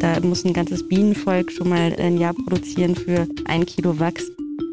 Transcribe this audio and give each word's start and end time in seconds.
Da 0.00 0.20
muss 0.20 0.44
ein 0.44 0.52
ganzes 0.52 0.86
Bienenvolk 0.86 1.50
schon 1.50 1.70
mal 1.70 1.94
ein 1.98 2.18
Jahr 2.18 2.34
produzieren 2.34 2.94
für 2.94 3.26
ein 3.46 3.64
Kilo 3.64 3.98
Wachs. 3.98 4.30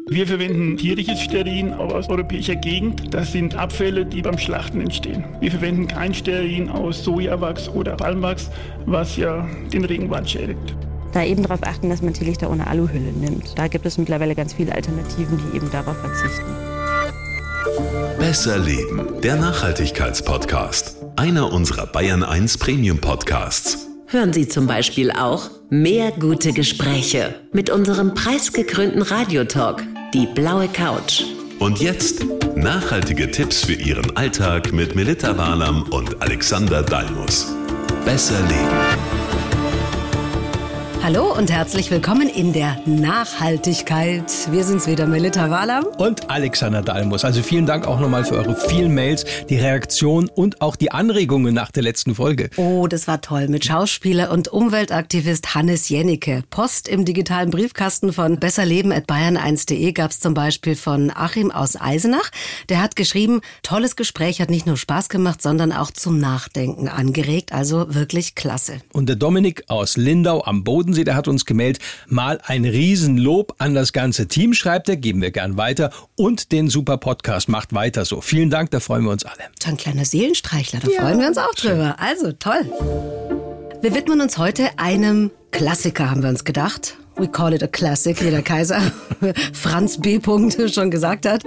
Wir 0.08 0.26
verwenden 0.26 0.76
tierisches 0.76 1.20
Stearin 1.20 1.72
aus 1.72 2.10
europäischer 2.10 2.54
Gegend. 2.54 3.14
Das 3.14 3.32
sind 3.32 3.54
Abfälle, 3.54 4.04
die 4.04 4.20
beim 4.20 4.36
Schlachten 4.36 4.82
entstehen. 4.82 5.24
Wir 5.40 5.50
verwenden 5.50 5.88
kein 5.88 6.12
Stearin 6.12 6.68
aus 6.68 7.02
Sojawachs 7.02 7.70
oder 7.70 7.96
Palmwachs, 7.96 8.50
was 8.84 9.16
ja 9.16 9.48
den 9.72 9.86
Regenwald 9.86 10.28
schädigt. 10.28 10.76
Da 11.12 11.24
eben 11.24 11.42
darauf 11.42 11.62
achten, 11.62 11.88
dass 11.88 12.02
man 12.02 12.12
Teelichter 12.12 12.50
ohne 12.50 12.66
Aluhülle 12.66 13.12
nimmt. 13.12 13.58
Da 13.58 13.68
gibt 13.68 13.86
es 13.86 13.96
mittlerweile 13.96 14.34
ganz 14.34 14.52
viele 14.52 14.74
Alternativen, 14.74 15.38
die 15.38 15.56
eben 15.56 15.70
darauf 15.70 15.96
verzichten. 15.96 16.44
Besser 18.18 18.58
Leben, 18.58 19.20
der 19.22 19.36
Nachhaltigkeitspodcast. 19.36 21.01
Einer 21.22 21.52
unserer 21.52 21.86
Bayern 21.86 22.24
1 22.24 22.58
Premium 22.58 22.98
Podcasts. 22.98 23.86
Hören 24.08 24.32
Sie 24.32 24.48
zum 24.48 24.66
Beispiel 24.66 25.12
auch 25.12 25.50
mehr 25.70 26.10
gute 26.10 26.52
Gespräche 26.52 27.36
mit 27.52 27.70
unserem 27.70 28.12
preisgekrönten 28.12 29.02
Radiotalk, 29.02 29.84
die 30.12 30.26
blaue 30.26 30.66
Couch. 30.66 31.22
Und 31.60 31.78
jetzt 31.78 32.26
nachhaltige 32.56 33.30
Tipps 33.30 33.64
für 33.64 33.74
Ihren 33.74 34.16
Alltag 34.16 34.72
mit 34.72 34.96
Melita 34.96 35.38
Walam 35.38 35.84
und 35.90 36.20
Alexander 36.20 36.82
Dalmus. 36.82 37.54
Besser 38.04 38.40
Leben. 38.48 39.21
Hallo 41.04 41.36
und 41.36 41.50
herzlich 41.50 41.90
willkommen 41.90 42.28
in 42.28 42.52
der 42.52 42.80
Nachhaltigkeit. 42.86 44.22
Wir 44.52 44.62
sind's 44.62 44.86
wieder, 44.86 45.08
Melita 45.08 45.50
Wahler. 45.50 45.82
Und 45.98 46.30
Alexander 46.30 46.80
Dalmus. 46.80 47.24
Also 47.24 47.42
vielen 47.42 47.66
Dank 47.66 47.88
auch 47.88 47.98
nochmal 47.98 48.24
für 48.24 48.36
eure 48.36 48.54
vielen 48.54 48.94
Mails, 48.94 49.24
die 49.48 49.56
Reaktion 49.56 50.28
und 50.28 50.60
auch 50.60 50.76
die 50.76 50.92
Anregungen 50.92 51.54
nach 51.54 51.72
der 51.72 51.82
letzten 51.82 52.14
Folge. 52.14 52.50
Oh, 52.56 52.86
das 52.86 53.08
war 53.08 53.20
toll. 53.20 53.48
Mit 53.48 53.64
Schauspieler 53.64 54.30
und 54.30 54.46
Umweltaktivist 54.46 55.56
Hannes 55.56 55.88
Jennecke. 55.88 56.44
Post 56.50 56.86
im 56.86 57.04
digitalen 57.04 57.50
Briefkasten 57.50 58.12
von 58.12 58.38
besserleben.bayern1.de 58.38 59.90
gab's 59.90 60.20
zum 60.20 60.34
Beispiel 60.34 60.76
von 60.76 61.10
Achim 61.12 61.50
aus 61.50 61.74
Eisenach. 61.74 62.30
Der 62.68 62.80
hat 62.80 62.94
geschrieben, 62.94 63.40
tolles 63.64 63.96
Gespräch 63.96 64.40
hat 64.40 64.50
nicht 64.50 64.66
nur 64.66 64.76
Spaß 64.76 65.08
gemacht, 65.08 65.42
sondern 65.42 65.72
auch 65.72 65.90
zum 65.90 66.20
Nachdenken 66.20 66.86
angeregt. 66.86 67.52
Also 67.52 67.92
wirklich 67.92 68.36
klasse. 68.36 68.74
Und 68.92 69.08
der 69.08 69.16
Dominik 69.16 69.64
aus 69.66 69.96
Lindau 69.96 70.44
am 70.44 70.62
Boden 70.62 70.91
Bodensee, 70.92 71.04
der 71.04 71.16
hat 71.16 71.28
uns 71.28 71.46
gemeldet, 71.46 71.82
mal 72.06 72.38
ein 72.44 72.64
Riesenlob 72.64 73.54
an 73.58 73.74
das 73.74 73.92
ganze 73.92 74.28
Team, 74.28 74.52
schreibt 74.52 74.88
er, 74.88 74.96
geben 74.96 75.22
wir 75.22 75.30
gern 75.30 75.56
weiter 75.56 75.90
und 76.16 76.52
den 76.52 76.68
super 76.68 76.98
Podcast 76.98 77.48
macht 77.48 77.72
weiter 77.72 78.04
so. 78.04 78.20
Vielen 78.20 78.50
Dank, 78.50 78.70
da 78.70 78.80
freuen 78.80 79.04
wir 79.04 79.10
uns 79.10 79.24
alle. 79.24 79.44
So 79.62 79.70
ein 79.70 79.76
kleiner 79.78 80.04
Seelenstreichler, 80.04 80.80
da 80.80 80.90
ja. 80.90 81.00
freuen 81.00 81.18
wir 81.18 81.28
uns 81.28 81.38
auch 81.38 81.54
drüber. 81.54 81.96
Also 81.98 82.32
toll. 82.32 82.66
Wir 83.80 83.94
widmen 83.94 84.20
uns 84.20 84.36
heute 84.38 84.68
einem 84.76 85.30
Klassiker, 85.50 86.10
haben 86.10 86.22
wir 86.22 86.28
uns 86.28 86.44
gedacht. 86.44 86.98
We 87.16 87.28
call 87.28 87.52
it 87.52 87.62
a 87.62 87.66
classic, 87.66 88.24
wie 88.24 88.30
der 88.30 88.42
Kaiser 88.42 88.80
Franz 89.52 89.98
B. 89.98 90.20
schon 90.72 90.90
gesagt 90.90 91.26
hat. 91.26 91.44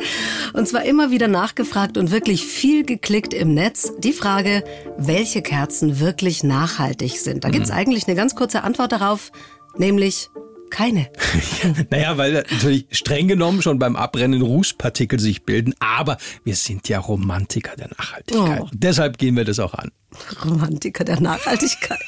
Und 0.53 0.67
zwar 0.67 0.85
immer 0.85 1.11
wieder 1.11 1.27
nachgefragt 1.27 1.97
und 1.97 2.11
wirklich 2.11 2.45
viel 2.45 2.85
geklickt 2.85 3.33
im 3.33 3.53
Netz. 3.53 3.91
Die 3.99 4.13
Frage, 4.13 4.63
welche 4.97 5.41
Kerzen 5.41 5.99
wirklich 5.99 6.43
nachhaltig 6.43 7.19
sind. 7.19 7.43
Da 7.43 7.49
gibt's 7.49 7.69
mhm. 7.69 7.75
eigentlich 7.75 8.07
eine 8.07 8.15
ganz 8.15 8.35
kurze 8.35 8.63
Antwort 8.63 8.91
darauf, 8.91 9.31
nämlich 9.77 10.29
keine. 10.69 11.09
naja, 11.89 12.17
weil 12.17 12.33
natürlich 12.33 12.87
streng 12.91 13.27
genommen 13.27 13.61
schon 13.61 13.79
beim 13.79 13.95
Abbrennen 13.95 14.41
Rußpartikel 14.41 15.19
sich 15.19 15.43
bilden, 15.43 15.73
aber 15.79 16.17
wir 16.43 16.55
sind 16.55 16.89
ja 16.89 16.99
Romantiker 16.99 17.75
der 17.75 17.89
Nachhaltigkeit. 17.97 18.61
Oh. 18.61 18.69
Deshalb 18.73 19.17
gehen 19.17 19.35
wir 19.35 19.45
das 19.45 19.59
auch 19.59 19.73
an. 19.73 19.91
Romantiker 20.43 21.03
der 21.03 21.21
Nachhaltigkeit. 21.21 21.99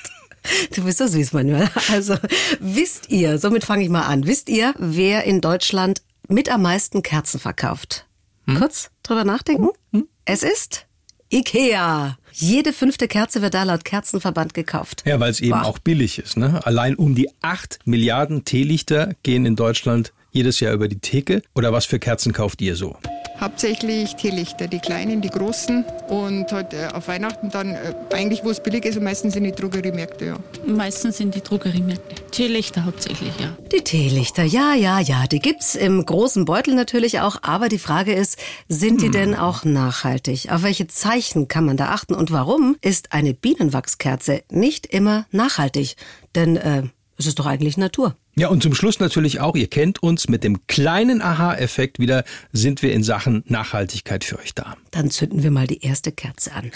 Du 0.75 0.83
bist 0.83 0.97
so 0.97 1.07
süß 1.07 1.33
manchmal. 1.33 1.69
Also, 1.91 2.17
wisst 2.59 3.09
ihr, 3.09 3.37
somit 3.37 3.63
fange 3.63 3.83
ich 3.83 3.89
mal 3.89 4.03
an, 4.03 4.25
wisst 4.25 4.49
ihr, 4.49 4.73
wer 4.77 5.23
in 5.23 5.41
Deutschland 5.41 6.01
mit 6.27 6.49
am 6.49 6.61
meisten 6.61 7.03
Kerzen 7.03 7.39
verkauft? 7.39 8.05
Hm? 8.45 8.57
Kurz 8.57 8.89
drüber 9.03 9.23
nachdenken. 9.23 9.69
Hm? 9.93 10.07
Es 10.25 10.43
ist 10.43 10.87
Ikea. 11.29 12.17
Jede 12.31 12.71
fünfte 12.71 13.07
Kerze 13.07 13.41
wird 13.41 13.53
da 13.53 13.63
laut 13.63 13.83
Kerzenverband 13.83 14.53
gekauft. 14.53 15.03
Ja, 15.05 15.19
weil 15.19 15.31
es 15.31 15.39
eben 15.39 15.59
wow. 15.59 15.65
auch 15.65 15.79
billig 15.79 16.19
ist. 16.19 16.37
Ne? 16.37 16.65
Allein 16.65 16.95
um 16.95 17.15
die 17.15 17.29
acht 17.41 17.79
Milliarden 17.85 18.45
Teelichter 18.45 19.13
gehen 19.23 19.45
in 19.45 19.55
Deutschland 19.55 20.13
jedes 20.37 20.59
Jahr 20.59 20.73
über 20.73 20.87
die 20.87 20.99
Theke. 20.99 21.41
Oder 21.55 21.73
was 21.73 21.85
für 21.85 21.99
Kerzen 21.99 22.31
kauft 22.31 22.61
ihr 22.61 22.75
so? 22.75 22.95
Hauptsächlich 23.39 24.15
Teelichter, 24.15 24.67
die 24.67 24.79
kleinen, 24.79 25.21
die 25.21 25.29
großen 25.29 25.83
und 26.09 26.51
halt 26.51 26.73
äh, 26.73 26.87
auf 26.93 27.07
Weihnachten 27.07 27.51
dann 27.51 27.71
äh, 27.71 27.93
eigentlich, 28.11 28.43
wo 28.43 28.49
es 28.49 28.61
billig 28.61 28.85
ist, 28.85 28.99
meistens 28.99 29.33
sind 29.33 29.43
die 29.43 29.51
Drogeriemärkte, 29.51 30.25
ja. 30.25 30.39
Meistens 30.65 31.17
sind 31.17 31.35
die 31.35 31.41
Drogeriemärkte. 31.41 32.15
Teelichter 32.31 32.85
hauptsächlich, 32.85 33.31
ja. 33.39 33.55
Die 33.71 33.83
Teelichter, 33.83 34.43
ja, 34.43 34.73
ja, 34.73 34.99
ja, 34.99 35.27
die 35.27 35.39
gibt's 35.39 35.75
im 35.75 36.03
großen 36.03 36.45
Beutel 36.45 36.73
natürlich 36.73 37.19
auch, 37.19 37.37
aber 37.43 37.69
die 37.69 37.77
Frage 37.77 38.13
ist, 38.13 38.39
sind 38.69 39.01
die 39.01 39.07
hm. 39.07 39.11
denn 39.11 39.35
auch 39.35 39.65
nachhaltig? 39.65 40.51
Auf 40.51 40.63
welche 40.63 40.87
Zeichen 40.87 41.47
kann 41.47 41.65
man 41.65 41.77
da 41.77 41.89
achten 41.89 42.15
und 42.15 42.31
warum 42.31 42.75
ist 42.81 43.11
eine 43.11 43.35
Bienenwachskerze 43.35 44.41
nicht 44.49 44.87
immer 44.87 45.27
nachhaltig? 45.31 45.95
Denn 46.33 46.57
äh, 46.57 46.83
es 47.17 47.25
ist 47.25 47.39
doch 47.39 47.45
eigentlich 47.45 47.77
Natur. 47.77 48.15
Ja, 48.35 48.49
und 48.49 48.61
zum 48.61 48.75
Schluss 48.75 48.99
natürlich 48.99 49.39
auch, 49.39 49.55
ihr 49.55 49.67
kennt 49.67 50.03
uns, 50.03 50.29
mit 50.29 50.43
dem 50.43 50.67
kleinen 50.67 51.21
Aha-Effekt 51.21 51.97
wieder 51.99 52.23
sind 52.53 52.83
wir 52.83 52.93
in 52.93 53.03
Sachen 53.03 53.43
Nachhaltigkeit 53.47 54.23
für 54.23 54.37
euch 54.37 54.53
da. 54.53 54.75
Dann 54.91 55.09
zünden 55.09 55.41
wir 55.41 55.49
mal 55.49 55.65
die 55.65 55.81
erste 55.81 56.11
Kerze 56.11 56.53
an. 56.53 56.71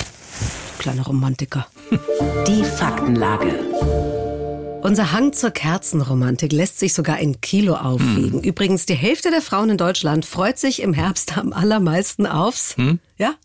Kleiner 0.79 1.03
Romantiker. 1.03 1.67
Die 2.47 2.63
Faktenlage. 2.63 3.53
Unser 4.81 5.11
Hang 5.11 5.31
zur 5.31 5.51
Kerzenromantik 5.51 6.51
lässt 6.51 6.79
sich 6.79 6.95
sogar 6.95 7.19
in 7.19 7.39
Kilo 7.39 7.75
aufwiegen. 7.75 8.39
Hm. 8.39 8.41
Übrigens, 8.41 8.87
die 8.87 8.95
Hälfte 8.95 9.29
der 9.29 9.43
Frauen 9.43 9.69
in 9.69 9.77
Deutschland 9.77 10.25
freut 10.25 10.57
sich 10.57 10.81
im 10.81 10.93
Herbst 10.93 11.37
am 11.37 11.53
allermeisten 11.53 12.25
aufs, 12.25 12.75
hm? 12.77 12.97
ja, 13.19 13.35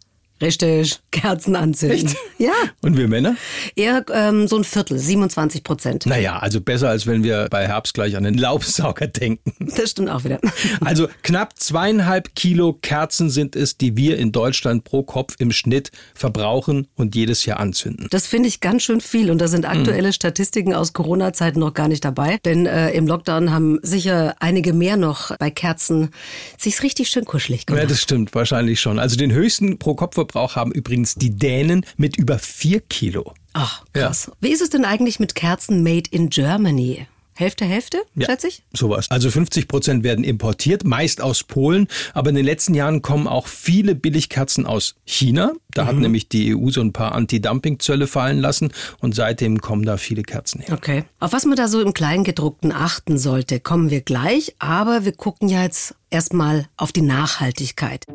Richtig, 0.41 0.99
Kerzen 1.11 1.57
anzünden. 1.57 2.07
Echt? 2.07 2.17
Ja. 2.39 2.53
Und 2.83 2.99
wir 2.99 3.09
Männer? 3.09 3.37
Eher 3.77 4.05
ähm, 4.13 4.47
so 4.47 4.57
ein 4.57 4.65
Viertel, 4.65 4.99
27 4.99 5.65
Prozent. 5.65 6.05
Naja, 6.05 6.39
also 6.39 6.61
besser, 6.61 6.91
als 6.91 7.07
wenn 7.07 7.25
wir 7.25 7.47
bei 7.51 7.67
Herbst 7.67 7.95
gleich 7.95 8.15
an 8.17 8.25
den 8.25 8.35
Laubsauger 8.35 9.07
denken. 9.07 9.53
Das 9.77 9.93
stimmt 9.93 10.11
auch 10.11 10.25
wieder. 10.25 10.39
Also 10.81 11.09
knapp 11.23 11.59
zweieinhalb 11.59 12.35
Kilo 12.35 12.75
Kerzen 12.75 13.31
sind 13.31 13.57
es, 13.57 13.79
die 13.79 13.97
wir 13.97 14.19
in 14.19 14.33
Deutschland 14.33 14.85
pro 14.85 15.03
Kopf 15.03 15.37
im 15.39 15.51
Schnitt 15.51 15.91
verbrauchen 16.15 16.89
und 16.95 17.15
jedes 17.15 17.47
Jahr 17.47 17.59
anzünden. 17.59 18.09
Das 18.11 18.27
finde 18.27 18.49
ich 18.49 18.61
ganz 18.61 18.83
schön 18.83 19.01
viel 19.01 19.31
und 19.31 19.39
da 19.39 19.49
sind 19.49 19.67
aktuelle 19.67 20.09
hm. 20.09 20.13
Statistiken 20.13 20.75
aus 20.75 20.93
Corona-Zeiten 20.93 21.59
noch 21.59 21.73
gar 21.73 21.89
nicht 21.89 22.05
dabei. 22.05 22.39
Denn 22.45 22.67
äh, 22.67 22.91
im 22.91 23.07
Lockdown 23.07 23.51
haben 23.51 23.79
sicher 23.83 24.35
einige 24.41 24.73
mehr 24.73 24.97
noch 24.97 25.37
bei 25.39 25.51
Kerzen 25.51 26.11
sich's 26.59 26.83
richtig 26.83 27.09
schön 27.09 27.25
kuschelig 27.25 27.67
gemacht. 27.67 27.83
Ja, 27.83 27.89
das 27.89 28.03
stimmt, 28.03 28.35
wahrscheinlich 28.35 28.81
schon. 28.81 28.99
Also 28.99 29.17
den 29.17 29.33
höchsten 29.33 29.79
pro 29.79 29.95
Kopf 29.95 30.17
Stromverbrauch 30.27 30.57
haben 30.57 30.73
übrigens 30.73 31.15
die 31.15 31.31
Dänen 31.31 31.85
mit 31.97 32.17
über 32.17 32.39
vier 32.39 32.81
Kilo. 32.81 33.33
Ach, 33.53 33.85
krass. 33.93 34.27
Ja. 34.29 34.33
Wie 34.41 34.53
ist 34.53 34.61
es 34.61 34.71
denn 34.71 34.85
eigentlich 34.85 35.21
mit 35.21 35.35
Kerzen 35.35 35.83
made 35.83 36.11
in 36.11 36.29
Germany? 36.29 37.07
Hälfte, 37.39 37.67
Hälfte, 37.67 37.99
ja, 38.15 38.25
schätze 38.25 38.49
ich? 38.49 38.63
Sowas. 38.73 39.11
Also 39.11 39.31
50 39.31 39.69
Prozent 39.69 40.05
werden 40.05 40.25
importiert, 40.25 40.85
meist 40.85 41.21
aus 41.21 41.43
Polen. 41.43 41.87
Aber 42.15 42.31
in 42.31 42.35
den 42.35 42.47
letzten 42.47 42.73
Jahren 42.73 43.03
kommen 43.03 43.29
auch 43.29 43.47
viele 43.47 43.95
Billigkerzen 43.95 44.65
aus 44.65 44.95
China. 45.05 45.53
Da 45.75 45.85
mhm. 45.85 45.89
hat 45.89 45.97
nämlich 45.97 46.31
die 46.31 46.57
EU 46.57 46.71
so 46.71 46.81
ein 46.81 46.95
paar 46.95 47.13
Anti-Dumping-Zölle 47.13 48.07
fallen 48.07 48.39
lassen. 48.39 48.73
Und 49.01 49.15
seitdem 49.15 49.61
kommen 49.61 49.85
da 49.85 49.99
viele 49.99 50.23
Kerzen 50.23 50.63
her. 50.63 50.73
Okay. 50.73 51.05
Auf 51.21 51.35
was 51.35 51.45
man 51.45 51.57
da 51.57 51.69
so 51.69 51.83
im 51.83 51.93
Kleingedruckten 51.93 52.73
achten 52.73 53.19
sollte, 53.19 53.61
kommen 53.61 53.91
wir 53.91 54.01
gleich. 54.01 54.55
Aber 54.59 55.05
wir 55.05 55.13
gucken 55.13 55.51
ja 55.51 55.63
jetzt 55.63 55.95
erstmal 56.09 56.69
auf 56.79 56.91
die 56.91 57.03
Nachhaltigkeit. 57.03 58.07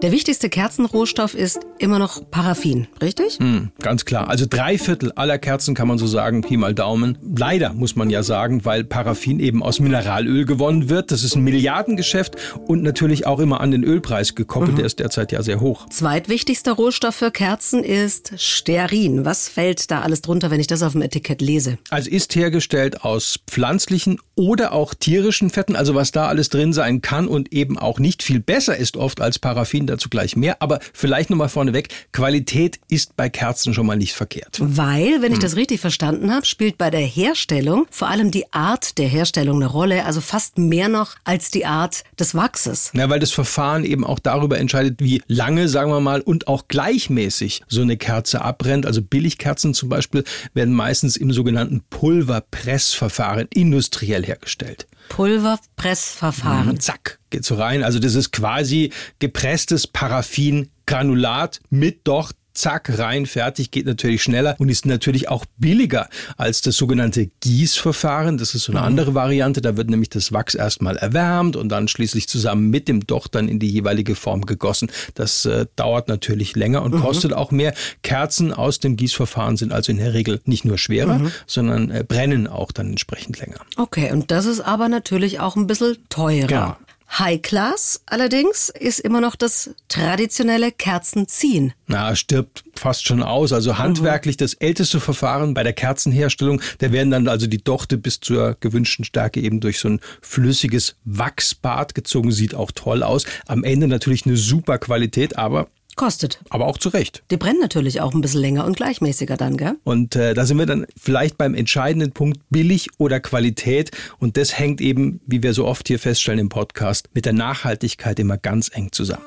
Der 0.00 0.12
wichtigste 0.12 0.48
Kerzenrohstoff 0.48 1.34
ist 1.34 1.58
immer 1.78 1.98
noch 1.98 2.30
Paraffin, 2.30 2.86
richtig? 3.02 3.38
Hm, 3.40 3.72
ganz 3.80 4.04
klar. 4.04 4.28
Also 4.28 4.46
drei 4.48 4.78
Viertel 4.78 5.10
aller 5.16 5.38
Kerzen 5.38 5.74
kann 5.74 5.88
man 5.88 5.98
so 5.98 6.06
sagen, 6.06 6.42
Pi 6.42 6.56
mal 6.56 6.72
Daumen. 6.72 7.18
Leider 7.36 7.72
muss 7.72 7.96
man 7.96 8.08
ja 8.08 8.22
sagen, 8.22 8.64
weil 8.64 8.84
Paraffin 8.84 9.40
eben 9.40 9.60
aus 9.60 9.80
Mineralöl 9.80 10.44
gewonnen 10.44 10.88
wird. 10.88 11.10
Das 11.10 11.24
ist 11.24 11.34
ein 11.34 11.42
Milliardengeschäft 11.42 12.36
und 12.68 12.84
natürlich 12.84 13.26
auch 13.26 13.40
immer 13.40 13.60
an 13.60 13.72
den 13.72 13.82
Ölpreis 13.82 14.36
gekoppelt. 14.36 14.72
Mhm. 14.72 14.76
Der 14.76 14.86
ist 14.86 15.00
derzeit 15.00 15.32
ja 15.32 15.42
sehr 15.42 15.60
hoch. 15.60 15.88
Zweitwichtigster 15.88 16.72
Rohstoff 16.72 17.16
für 17.16 17.32
Kerzen 17.32 17.82
ist 17.82 18.34
Stearin. 18.36 19.24
Was 19.24 19.48
fällt 19.48 19.90
da 19.90 20.02
alles 20.02 20.22
drunter, 20.22 20.52
wenn 20.52 20.60
ich 20.60 20.68
das 20.68 20.84
auf 20.84 20.92
dem 20.92 21.02
Etikett 21.02 21.42
lese? 21.42 21.76
Also 21.90 22.08
ist 22.08 22.36
hergestellt 22.36 23.02
aus 23.02 23.40
pflanzlichen 23.48 24.20
oder 24.36 24.72
auch 24.72 24.94
tierischen 24.94 25.50
Fetten. 25.50 25.74
Also 25.74 25.96
was 25.96 26.12
da 26.12 26.28
alles 26.28 26.50
drin 26.50 26.72
sein 26.72 27.02
kann 27.02 27.26
und 27.26 27.52
eben 27.52 27.76
auch 27.76 27.98
nicht 27.98 28.22
viel 28.22 28.38
besser 28.38 28.76
ist 28.76 28.96
oft 28.96 29.20
als 29.20 29.40
Paraffin 29.40 29.87
dazu 29.88 30.08
gleich 30.08 30.36
mehr. 30.36 30.60
Aber 30.60 30.80
vielleicht 30.92 31.30
nochmal 31.30 31.48
vorneweg, 31.48 31.88
Qualität 32.12 32.78
ist 32.88 33.16
bei 33.16 33.28
Kerzen 33.28 33.74
schon 33.74 33.86
mal 33.86 33.96
nicht 33.96 34.14
verkehrt. 34.14 34.58
Weil, 34.60 35.22
wenn 35.22 35.32
ich 35.32 35.38
das 35.38 35.56
richtig 35.56 35.80
verstanden 35.80 36.32
habe, 36.32 36.46
spielt 36.46 36.78
bei 36.78 36.90
der 36.90 37.00
Herstellung 37.00 37.86
vor 37.90 38.08
allem 38.08 38.30
die 38.30 38.52
Art 38.52 38.98
der 38.98 39.08
Herstellung 39.08 39.56
eine 39.56 39.66
Rolle, 39.66 40.04
also 40.04 40.20
fast 40.20 40.58
mehr 40.58 40.88
noch 40.88 41.16
als 41.24 41.50
die 41.50 41.66
Art 41.66 42.04
des 42.18 42.34
Wachses. 42.34 42.90
Ja, 42.94 43.08
weil 43.08 43.20
das 43.20 43.32
Verfahren 43.32 43.84
eben 43.84 44.04
auch 44.04 44.18
darüber 44.18 44.58
entscheidet, 44.58 45.00
wie 45.00 45.22
lange, 45.26 45.68
sagen 45.68 45.90
wir 45.90 46.00
mal, 46.00 46.20
und 46.20 46.48
auch 46.48 46.68
gleichmäßig 46.68 47.62
so 47.68 47.82
eine 47.82 47.96
Kerze 47.96 48.42
abbrennt. 48.42 48.86
Also 48.86 49.02
Billigkerzen 49.02 49.74
zum 49.74 49.88
Beispiel 49.88 50.24
werden 50.54 50.74
meistens 50.74 51.16
im 51.16 51.32
sogenannten 51.32 51.82
Pulverpressverfahren 51.90 53.48
industriell 53.52 54.24
hergestellt. 54.24 54.86
Pulverpressverfahren. 55.08 56.68
Mhm, 56.68 56.80
zack, 56.80 57.18
geht 57.30 57.44
so 57.44 57.54
rein. 57.54 57.82
Also 57.82 57.98
das 57.98 58.14
ist 58.14 58.32
quasi 58.32 58.92
gepresstes 59.18 59.86
Paraffin-Granulat 59.86 61.60
mit 61.70 62.00
doch 62.04 62.32
zack, 62.58 62.98
rein, 62.98 63.26
fertig, 63.26 63.70
geht 63.70 63.86
natürlich 63.86 64.22
schneller 64.22 64.56
und 64.58 64.68
ist 64.68 64.86
natürlich 64.86 65.28
auch 65.28 65.44
billiger 65.56 66.08
als 66.36 66.60
das 66.60 66.76
sogenannte 66.76 67.30
Gießverfahren. 67.40 68.38
Das 68.38 68.54
ist 68.54 68.64
so 68.64 68.72
eine 68.72 68.82
andere 68.82 69.14
Variante. 69.14 69.60
Da 69.60 69.76
wird 69.76 69.90
nämlich 69.90 70.10
das 70.10 70.32
Wachs 70.32 70.54
erstmal 70.54 70.96
erwärmt 70.96 71.56
und 71.56 71.68
dann 71.68 71.88
schließlich 71.88 72.28
zusammen 72.28 72.70
mit 72.70 72.88
dem 72.88 73.06
Docht 73.06 73.34
dann 73.34 73.48
in 73.48 73.58
die 73.58 73.70
jeweilige 73.70 74.14
Form 74.14 74.44
gegossen. 74.46 74.90
Das 75.14 75.44
äh, 75.44 75.66
dauert 75.76 76.08
natürlich 76.08 76.56
länger 76.56 76.82
und 76.82 77.00
kostet 77.00 77.32
auch 77.32 77.50
mehr. 77.50 77.74
Kerzen 78.02 78.52
aus 78.52 78.80
dem 78.80 78.96
Gießverfahren 78.96 79.56
sind 79.56 79.72
also 79.72 79.92
in 79.92 79.98
der 79.98 80.14
Regel 80.14 80.40
nicht 80.44 80.64
nur 80.64 80.78
schwerer, 80.78 81.30
sondern 81.46 81.90
äh, 81.90 82.04
brennen 82.06 82.46
auch 82.46 82.72
dann 82.72 82.90
entsprechend 82.90 83.38
länger. 83.38 83.60
Okay, 83.76 84.12
und 84.12 84.30
das 84.30 84.46
ist 84.46 84.60
aber 84.60 84.88
natürlich 84.88 85.40
auch 85.40 85.56
ein 85.56 85.66
bisschen 85.66 85.96
teurer. 86.08 86.46
Genau. 86.46 86.76
High 87.10 87.40
Class 87.40 88.02
allerdings 88.06 88.68
ist 88.68 89.00
immer 89.00 89.20
noch 89.20 89.34
das 89.34 89.70
traditionelle 89.88 90.70
Kerzenziehen. 90.70 91.72
Na, 91.86 92.14
stirbt 92.14 92.64
fast 92.76 93.06
schon 93.06 93.22
aus. 93.22 93.52
Also 93.52 93.78
handwerklich 93.78 94.36
das 94.36 94.54
älteste 94.54 95.00
Verfahren 95.00 95.54
bei 95.54 95.62
der 95.62 95.72
Kerzenherstellung. 95.72 96.60
Da 96.78 96.92
werden 96.92 97.10
dann 97.10 97.28
also 97.28 97.46
die 97.46 97.62
Dochte 97.62 97.96
bis 97.96 98.20
zur 98.20 98.56
gewünschten 98.60 99.04
Stärke 99.04 99.40
eben 99.40 99.60
durch 99.60 99.78
so 99.78 99.88
ein 99.88 100.00
flüssiges 100.20 100.96
Wachsbad 101.04 101.94
gezogen. 101.94 102.30
Sieht 102.30 102.54
auch 102.54 102.70
toll 102.72 103.02
aus. 103.02 103.24
Am 103.46 103.64
Ende 103.64 103.88
natürlich 103.88 104.26
eine 104.26 104.36
super 104.36 104.78
Qualität, 104.78 105.38
aber, 105.38 105.68
Kostet. 105.98 106.38
aber 106.48 106.66
auch 106.66 106.78
zu 106.78 106.88
Recht. 106.90 107.24
Die 107.30 107.36
brennen 107.36 107.58
natürlich 107.60 108.00
auch 108.00 108.14
ein 108.14 108.20
bisschen 108.20 108.40
länger 108.40 108.64
und 108.64 108.76
gleichmäßiger 108.76 109.36
dann, 109.36 109.56
gell? 109.56 109.76
Und 109.84 110.14
äh, 110.16 110.32
da 110.32 110.46
sind 110.46 110.56
wir 110.56 110.66
dann 110.66 110.86
vielleicht 110.96 111.36
beim 111.36 111.54
entscheidenden 111.54 112.12
Punkt 112.12 112.38
billig 112.50 112.88
oder 112.98 113.20
Qualität. 113.20 113.90
Und 114.18 114.36
das 114.36 114.58
hängt 114.58 114.80
eben, 114.80 115.20
wie 115.26 115.42
wir 115.42 115.54
so 115.54 115.66
oft 115.66 115.88
hier 115.88 115.98
feststellen 115.98 116.38
im 116.38 116.48
Podcast, 116.48 117.08
mit 117.14 117.26
der 117.26 117.32
Nachhaltigkeit 117.32 118.18
immer 118.20 118.38
ganz 118.38 118.70
eng 118.72 118.92
zusammen. 118.92 119.24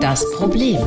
Das 0.00 0.30
Problem. 0.32 0.78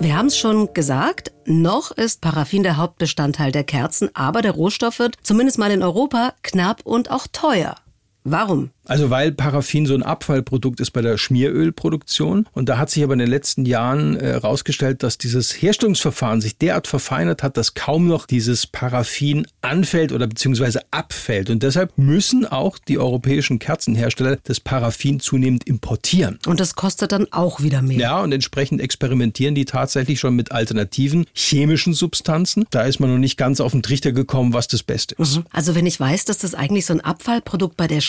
Wir 0.00 0.16
haben 0.16 0.26
es 0.26 0.38
schon 0.38 0.72
gesagt, 0.74 1.32
noch 1.44 1.90
ist 1.92 2.22
Paraffin 2.22 2.62
der 2.62 2.76
Hauptbestandteil 2.76 3.52
der 3.52 3.62
Kerzen, 3.62 4.10
aber 4.14 4.42
der 4.42 4.52
Rohstoff 4.52 4.98
wird, 4.98 5.16
zumindest 5.22 5.58
mal 5.58 5.70
in 5.70 5.82
Europa, 5.82 6.34
knapp 6.42 6.80
und 6.84 7.10
auch 7.10 7.26
teuer. 7.30 7.76
Warum? 8.24 8.70
Also 8.86 9.10
weil 9.10 9.32
Paraffin 9.32 9.86
so 9.86 9.94
ein 9.94 10.02
Abfallprodukt 10.02 10.80
ist 10.80 10.90
bei 10.90 11.02
der 11.02 11.18
Schmierölproduktion. 11.18 12.48
Und 12.52 12.68
da 12.68 12.78
hat 12.78 12.90
sich 12.90 13.02
aber 13.04 13.12
in 13.12 13.20
den 13.20 13.28
letzten 13.28 13.64
Jahren 13.64 14.18
herausgestellt, 14.18 14.96
äh, 14.96 14.98
dass 14.98 15.18
dieses 15.18 15.62
Herstellungsverfahren 15.62 16.40
sich 16.40 16.58
derart 16.58 16.86
verfeinert 16.86 17.42
hat, 17.42 17.56
dass 17.56 17.74
kaum 17.74 18.06
noch 18.06 18.26
dieses 18.26 18.66
Paraffin 18.66 19.46
anfällt 19.60 20.12
oder 20.12 20.26
beziehungsweise 20.26 20.80
abfällt. 20.90 21.50
Und 21.50 21.62
deshalb 21.62 21.96
müssen 21.96 22.46
auch 22.46 22.78
die 22.78 22.98
europäischen 22.98 23.58
Kerzenhersteller 23.58 24.38
das 24.44 24.60
Paraffin 24.60 25.20
zunehmend 25.20 25.64
importieren. 25.66 26.38
Und 26.46 26.60
das 26.60 26.74
kostet 26.74 27.12
dann 27.12 27.26
auch 27.30 27.60
wieder 27.62 27.82
mehr. 27.82 27.98
Ja, 27.98 28.22
und 28.22 28.32
entsprechend 28.32 28.80
experimentieren 28.80 29.54
die 29.54 29.64
tatsächlich 29.64 30.20
schon 30.20 30.34
mit 30.34 30.52
alternativen 30.52 31.26
chemischen 31.32 31.94
Substanzen. 31.94 32.64
Da 32.70 32.82
ist 32.82 33.00
man 33.00 33.10
noch 33.10 33.18
nicht 33.18 33.36
ganz 33.36 33.60
auf 33.60 33.72
den 33.72 33.82
Trichter 33.82 34.12
gekommen, 34.12 34.52
was 34.52 34.68
das 34.68 34.82
Beste 34.82 35.14
ist. 35.18 35.40
Also 35.52 35.74
wenn 35.74 35.86
ich 35.86 35.98
weiß, 35.98 36.24
dass 36.24 36.38
das 36.38 36.54
eigentlich 36.54 36.86
so 36.86 36.94
ein 36.94 37.00
Abfallprodukt 37.00 37.76
bei 37.76 37.86
der 37.86 38.00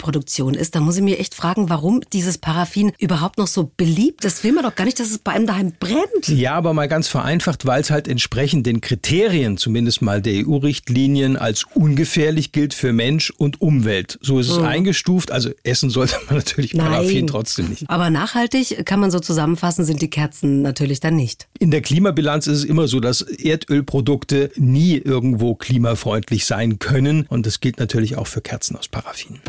Schmierölproduktion 0.00 0.54
ist, 0.54 0.74
dann 0.74 0.82
muss 0.82 0.96
ich 0.96 1.02
mir 1.02 1.18
echt 1.18 1.34
fragen, 1.34 1.68
warum 1.68 2.00
dieses 2.12 2.38
Paraffin 2.38 2.92
überhaupt 2.98 3.38
noch 3.38 3.46
so 3.46 3.70
beliebt 3.76 4.24
ist. 4.24 4.42
Will 4.44 4.52
man 4.52 4.64
doch 4.64 4.74
gar 4.74 4.84
nicht, 4.84 4.98
dass 4.98 5.10
es 5.10 5.18
bei 5.18 5.32
einem 5.32 5.46
daheim 5.46 5.72
brennt. 5.78 6.28
Ja, 6.28 6.54
aber 6.54 6.72
mal 6.72 6.88
ganz 6.88 7.08
vereinfacht, 7.08 7.66
weil 7.66 7.80
es 7.80 7.90
halt 7.90 8.08
entsprechend 8.08 8.66
den 8.66 8.80
Kriterien, 8.80 9.56
zumindest 9.56 10.02
mal 10.02 10.22
der 10.22 10.46
EU-Richtlinien, 10.46 11.36
als 11.36 11.64
ungefährlich 11.74 12.52
gilt 12.52 12.74
für 12.74 12.92
Mensch 12.92 13.30
und 13.30 13.60
Umwelt. 13.60 14.18
So 14.22 14.38
ist 14.38 14.48
es 14.48 14.58
eingestuft. 14.58 15.30
Also 15.30 15.50
essen 15.62 15.90
sollte 15.90 16.16
man 16.26 16.36
natürlich 16.36 16.72
Paraffin 16.72 17.26
trotzdem 17.26 17.68
nicht. 17.68 17.88
Aber 17.88 18.10
nachhaltig 18.10 18.84
kann 18.86 19.00
man 19.00 19.10
so 19.10 19.20
zusammenfassen, 19.20 19.84
sind 19.84 20.02
die 20.02 20.10
Kerzen 20.10 20.62
natürlich 20.62 21.00
dann 21.00 21.16
nicht. 21.16 21.48
In 21.58 21.70
der 21.70 21.82
Klimabilanz 21.82 22.46
ist 22.46 22.58
es 22.58 22.64
immer 22.64 22.88
so, 22.88 23.00
dass 23.00 23.22
Erdölprodukte 23.22 24.50
nie 24.56 24.96
irgendwo 24.96 25.54
klimafreundlich 25.54 26.46
sein 26.46 26.78
können. 26.78 27.26
Und 27.28 27.46
das 27.46 27.60
gilt 27.60 27.78
natürlich 27.78 28.16
auch 28.16 28.26
für 28.26 28.40
Kerzen 28.40 28.76
aus 28.76 28.88
Paraffin. 28.88 29.40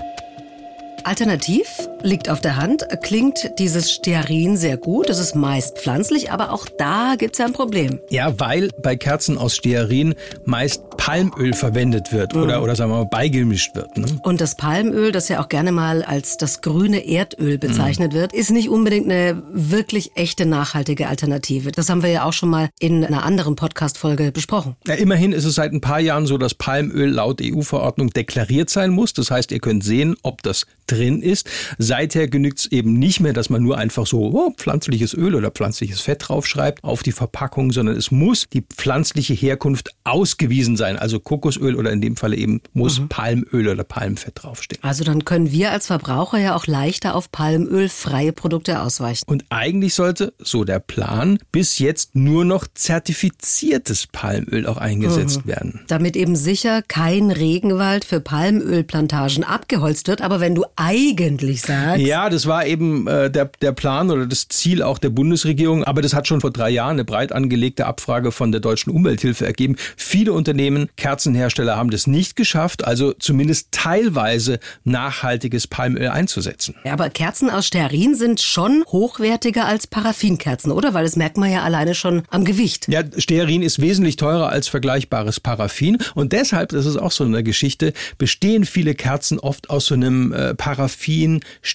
Alternativ 1.04 1.91
liegt 2.04 2.30
auf 2.30 2.42
der 2.42 2.56
Hand, 2.56 2.86
klingt 3.04 3.52
dieses 3.60 3.92
Stearin 3.92 4.58
sehr 4.58 4.78
gut. 4.78 5.10
Es 5.10 5.20
ist 5.20 5.36
meist 5.36 5.78
pflanzlich, 5.78 6.32
aber 6.32 6.52
auch 6.52 6.68
da 6.78 7.16
gibt 7.18 7.36
es 7.36 7.40
ja 7.40 7.46
ein 7.46 7.54
Problem. 7.54 8.00
Ja, 8.10 8.40
weil 8.40 8.70
bei 8.82 8.96
Kerzen 8.96 9.38
aus 9.38 9.56
Stearin 9.56 10.16
meist 10.46 10.82
Palmöl 10.98 11.54
verwendet 11.54 12.12
wird 12.12 12.36
oder, 12.36 12.62
oder 12.62 12.76
sagen 12.76 12.92
wir 12.92 12.98
mal 12.98 13.06
beigemischt 13.06 13.76
wird. 13.76 13.98
Ne? 13.98 14.06
Und 14.24 14.40
das 14.40 14.56
Palmöl, 14.56 15.12
das 15.12 15.30
ja 15.30 15.42
auch 15.42 15.50
gerne 15.50 15.72
mal 15.72 16.04
als 16.04 16.38
das 16.38 16.62
grüne 16.62 17.08
Erdöl 17.08 17.58
bezeichnet 17.58 18.14
wird, 18.14 18.34
ist 18.34 18.52
nicht 18.52 18.70
unbedingt 18.70 19.06
eine 19.06 19.42
wirklich 19.52 20.12
echte 20.16 20.46
nachhaltige 20.46 21.08
Alternative. 21.08 21.72
Das 21.72 21.90
haben 21.90 22.04
wir 22.04 22.12
ja 22.12 22.26
auch 22.26 22.34
schon 22.34 22.50
mal 22.50 22.70
in 22.80 23.04
einer 23.04 23.24
anderen 23.24 23.56
Podcast-Folge 23.56 24.32
besprochen. 24.32 24.76
Ja, 24.86 24.94
immerhin 24.94 25.32
ist 25.32 25.46
es 25.46 25.56
seit 25.56 25.74
ein 25.74 25.82
paar 25.82 26.00
Jahren 26.00 26.28
so, 26.28 26.38
dass 26.38 26.54
Palmöl 26.54 27.10
laut 27.10 27.42
EU-Verordnung 27.42 28.12
deklariert 28.12 28.70
sein 28.70 28.92
muss. 28.92 29.14
Das 29.14 29.32
heißt, 29.32 29.52
ihr 29.52 29.60
könnt 29.60 29.84
sehen, 29.84 30.16
ob 30.22 30.44
das 30.44 30.68
drin 30.88 31.22
ist. 31.22 31.50
Seither 31.92 32.30
genügt 32.30 32.60
es 32.60 32.66
eben 32.68 32.94
nicht 32.94 33.20
mehr, 33.20 33.34
dass 33.34 33.50
man 33.50 33.62
nur 33.62 33.78
einfach 33.78 34.08
so 34.08 34.32
oh, 34.32 34.54
pflanzliches 34.56 35.14
Öl 35.14 35.36
oder 35.36 35.52
pflanzliches 35.52 36.00
Fett 36.00 36.30
draufschreibt 36.30 36.82
auf 36.86 37.04
die 37.04 37.12
Verpackung, 37.12 37.74
sondern 37.74 37.98
es 37.98 38.12
muss 38.12 38.46
die 38.48 38.62
pflanzliche 38.62 39.34
Herkunft 39.34 39.90
ausgewiesen 40.06 40.78
sein. 40.78 40.98
Also 40.98 41.20
Kokosöl 41.20 41.76
oder 41.76 41.92
in 41.92 42.00
dem 42.00 42.16
Falle 42.16 42.38
eben 42.38 42.62
muss 42.72 43.02
Palmöl 43.10 43.68
oder 43.68 43.84
Palmfett 43.84 44.42
draufstehen. 44.42 44.82
Also 44.86 45.04
dann 45.04 45.26
können 45.26 45.52
wir 45.52 45.74
als 45.74 45.88
Verbraucher 45.88 46.38
ja 46.38 46.56
auch 46.56 46.66
leichter 46.66 47.14
auf 47.14 47.30
palmölfreie 47.30 48.32
Produkte 48.32 48.82
ausweichen. 48.82 49.26
Und 49.28 49.44
eigentlich 49.50 49.94
sollte, 49.94 50.32
so 50.40 50.64
der 50.64 50.80
Plan, 50.80 51.40
bis 51.52 51.78
jetzt 51.78 52.16
nur 52.16 52.46
noch 52.46 52.68
zertifiziertes 52.74 54.08
Palmöl 54.08 54.66
auch 54.66 54.78
eingesetzt 54.78 55.46
werden. 55.46 55.82
Damit 55.90 56.16
eben 56.16 56.38
sicher 56.38 56.84
kein 56.84 57.32
Regenwald 57.32 58.06
für 58.06 58.22
Palmölplantagen 58.22 59.44
abgeholzt 59.44 60.08
wird. 60.08 60.22
Aber 60.22 60.40
wenn 60.40 60.56
du 60.56 60.64
eigentlich 60.78 61.64
sagst, 61.64 61.81
Ja, 61.98 62.30
das 62.30 62.46
war 62.46 62.66
eben 62.66 63.08
äh, 63.08 63.30
der, 63.30 63.52
der 63.62 63.72
Plan 63.72 64.10
oder 64.12 64.26
das 64.26 64.48
Ziel 64.48 64.84
auch 64.84 64.98
der 64.98 65.10
Bundesregierung. 65.10 65.84
Aber 65.84 66.02
das 66.02 66.14
hat 66.14 66.28
schon 66.28 66.42
vor 66.42 66.52
drei 66.52 66.70
Jahren 66.70 66.92
eine 66.92 67.06
breit 67.06 67.32
angelegte 67.32 67.86
Abfrage 67.86 68.32
von 68.32 68.52
der 68.52 68.62
Deutschen 68.62 68.92
Umwelthilfe 68.92 69.46
ergeben. 69.46 69.76
Viele 69.96 70.34
Unternehmen, 70.34 70.90
Kerzenhersteller 70.98 71.78
haben 71.78 71.90
das 71.90 72.08
nicht 72.08 72.36
geschafft, 72.36 72.86
also 72.86 73.14
zumindest 73.14 73.70
teilweise 73.72 74.60
nachhaltiges 74.84 75.68
Palmöl 75.68 76.08
einzusetzen. 76.08 76.76
Ja, 76.84 76.94
aber 76.94 77.10
Kerzen 77.10 77.50
aus 77.50 77.68
Stearin 77.68 78.16
sind 78.16 78.42
schon 78.42 78.84
hochwertiger 78.88 79.66
als 79.66 79.88
Paraffinkerzen, 79.88 80.72
oder? 80.72 80.94
Weil 80.94 81.04
das 81.04 81.16
merkt 81.16 81.38
man 81.38 81.52
ja 81.52 81.64
alleine 81.64 81.96
schon 81.96 82.24
am 82.30 82.46
Gewicht. 82.46 82.88
Ja, 82.88 83.04
Stearin 83.18 83.62
ist 83.62 83.82
wesentlich 83.82 84.16
teurer 84.16 84.50
als 84.50 84.68
vergleichbares 84.68 85.40
Paraffin 85.40 85.98
und 86.16 86.34
deshalb, 86.34 86.70
das 86.70 86.86
ist 86.86 86.98
auch 86.98 87.12
so 87.12 87.24
eine 87.24 87.44
Geschichte, 87.44 87.94
bestehen 88.18 88.66
viele 88.66 88.96
Kerzen 88.96 89.40
oft 89.40 89.70
aus 89.70 89.88
so 89.88 89.96
einem 89.96 90.34
äh, 90.34 90.54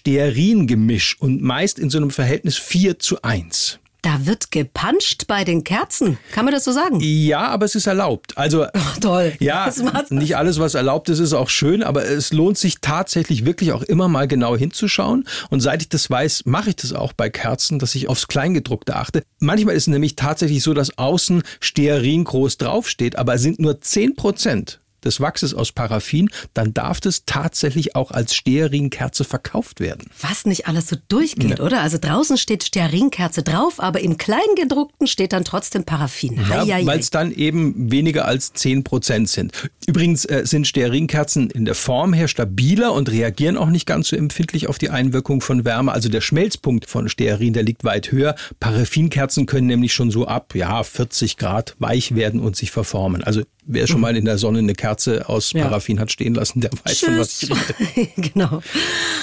Paraffin-Stearin-Gemisch 0.05 1.17
und 1.21 1.43
meist 1.43 1.79
in 1.79 1.91
so 1.91 1.99
einem 1.99 2.11
Verhältnis 2.11 2.57
4 2.57 2.99
zu 2.99 3.23
1. 3.23 3.79
Da 4.03 4.25
wird 4.25 4.53
gepanscht 4.53 5.25
bei 5.27 5.43
den 5.43 5.65
Kerzen. 5.65 6.17
Kann 6.31 6.45
man 6.45 6.55
das 6.55 6.63
so 6.63 6.71
sagen? 6.71 6.99
Ja, 7.01 7.49
aber 7.49 7.65
es 7.65 7.75
ist 7.75 7.89
erlaubt. 7.89 8.39
Also 8.39 8.67
toll. 9.01 9.33
Ja, 9.41 9.67
Das 9.67 9.83
macht's. 9.83 10.13
nicht 10.13 10.37
alles, 10.37 10.61
was 10.61 10.75
erlaubt 10.75 11.09
ist, 11.09 11.19
ist 11.19 11.33
auch 11.33 11.49
schön, 11.49 11.83
aber 11.83 12.05
es 12.05 12.33
lohnt 12.33 12.57
sich 12.57 12.77
tatsächlich 12.81 13.45
wirklich 13.45 13.73
auch 13.73 13.83
immer 13.83 14.07
mal 14.07 14.29
genau 14.29 14.57
hinzuschauen. 14.57 15.27
Und 15.51 15.59
seit 15.61 15.83
ich 15.83 15.89
das 15.89 16.09
weiß, 16.09 16.43
mache 16.45 16.71
ich 16.71 16.77
das 16.77 16.93
auch 16.93 17.15
bei 17.15 17.31
Kerzen, 17.31 17.81
dass 17.81 17.97
ich 17.97 18.09
aufs 18.09 18.29
Kleingedruckte 18.29 18.95
achte. 18.95 19.23
Manchmal 19.41 19.75
ist 19.75 19.85
es 19.85 19.89
nämlich 19.89 20.15
tatsächlich 20.15 20.63
so, 20.63 20.73
dass 20.73 20.97
außen 20.99 21.43
Stearin 21.59 22.23
groß 22.23 22.59
draufsteht, 22.59 23.17
aber 23.17 23.35
es 23.35 23.43
sind 23.43 23.59
nur 23.59 23.81
10 23.81 24.15
Prozent 24.15 24.79
des 25.07 25.21
Wachses 25.21 25.55
aus 25.55 25.73
Paraffin, 25.73 26.29
dann 26.55 26.75
darf 26.75 27.01
das 27.01 27.25
tatsächlich 27.25 27.97
auch 27.97 28.11
als 28.11 28.35
Stearinkerze 28.35 29.25
verkauft 29.25 29.81
werden. 29.81 30.11
Was 30.21 30.45
nicht 30.45 30.67
alles 30.67 30.89
so 30.89 30.97
durchgeht, 31.09 31.59
ja. 31.59 31.65
oder? 31.65 31.81
Also 31.81 31.99
draußen 31.99 32.37
steht 32.37 32.65
Stearinkerze 32.65 33.43
drauf, 33.43 33.81
aber 33.81 34.01
im 34.01 34.19
Kleingedruckten 34.19 35.07
steht 35.07 35.33
dann 35.33 35.45
trotzdem 35.45 35.85
Paraffin. 35.85 36.41
Ja, 36.51 36.67
weil 36.87 36.99
es 36.99 37.11
dann 37.11 37.33
eben 37.33 37.91
weniger 37.91 38.27
als 38.27 38.53
10 38.53 38.85
Prozent 38.85 39.29
sind. 39.29 39.53
Übrigens 39.87 40.25
äh, 40.25 40.43
sind 40.45 40.67
Stearinkerzen 40.67 41.51
in 41.51 41.65
der 41.65 41.75
Form 41.75 42.13
her 42.13 42.29
stabiler 42.29 42.93
und 42.93 43.11
reagieren 43.11 43.57
auch 43.57 43.69
nicht 43.69 43.87
ganz 43.87 44.09
so 44.09 44.17
empfindlich 44.17 44.69
auf 44.69 44.79
die 44.79 44.91
Einwirkung 44.91 45.41
von 45.41 45.65
Wärme. 45.65 45.93
Also 45.93 46.09
der 46.09 46.21
Schmelzpunkt 46.21 46.89
von 46.89 47.09
Stearin, 47.09 47.53
der 47.53 47.63
liegt 47.63 47.85
weit 47.85 48.11
höher. 48.13 48.35
Paraffinkerzen 48.61 49.47
können 49.47 49.69
nämlich 49.69 49.93
schon 49.93 50.11
so 50.11 50.27
ab 50.27 50.55
ja, 50.55 50.83
40 50.83 51.37
Grad 51.37 51.77
weich 51.79 52.15
werden 52.15 52.41
und 52.41 52.57
sich 52.57 52.71
verformen. 52.71 53.23
Also 53.23 53.43
wer 53.67 53.87
schon 53.87 53.97
mhm. 53.97 54.03
mal 54.03 54.17
in 54.17 54.25
der 54.25 54.39
Sonne 54.39 54.61
eine 54.61 54.75
Kerze 54.75 55.29
aus 55.29 55.53
Paraffin 55.53 55.97
ja. 55.97 56.03
hat 56.03 56.13
stehen 56.13 56.35
lassen, 56.35 56.61
der 56.61 56.71
weiß 56.73 56.99
Tschüss. 56.99 56.99
schon, 56.99 57.19
was 57.19 57.43
ich 57.43 57.97
rede. 57.97 58.11
genau. 58.33 58.63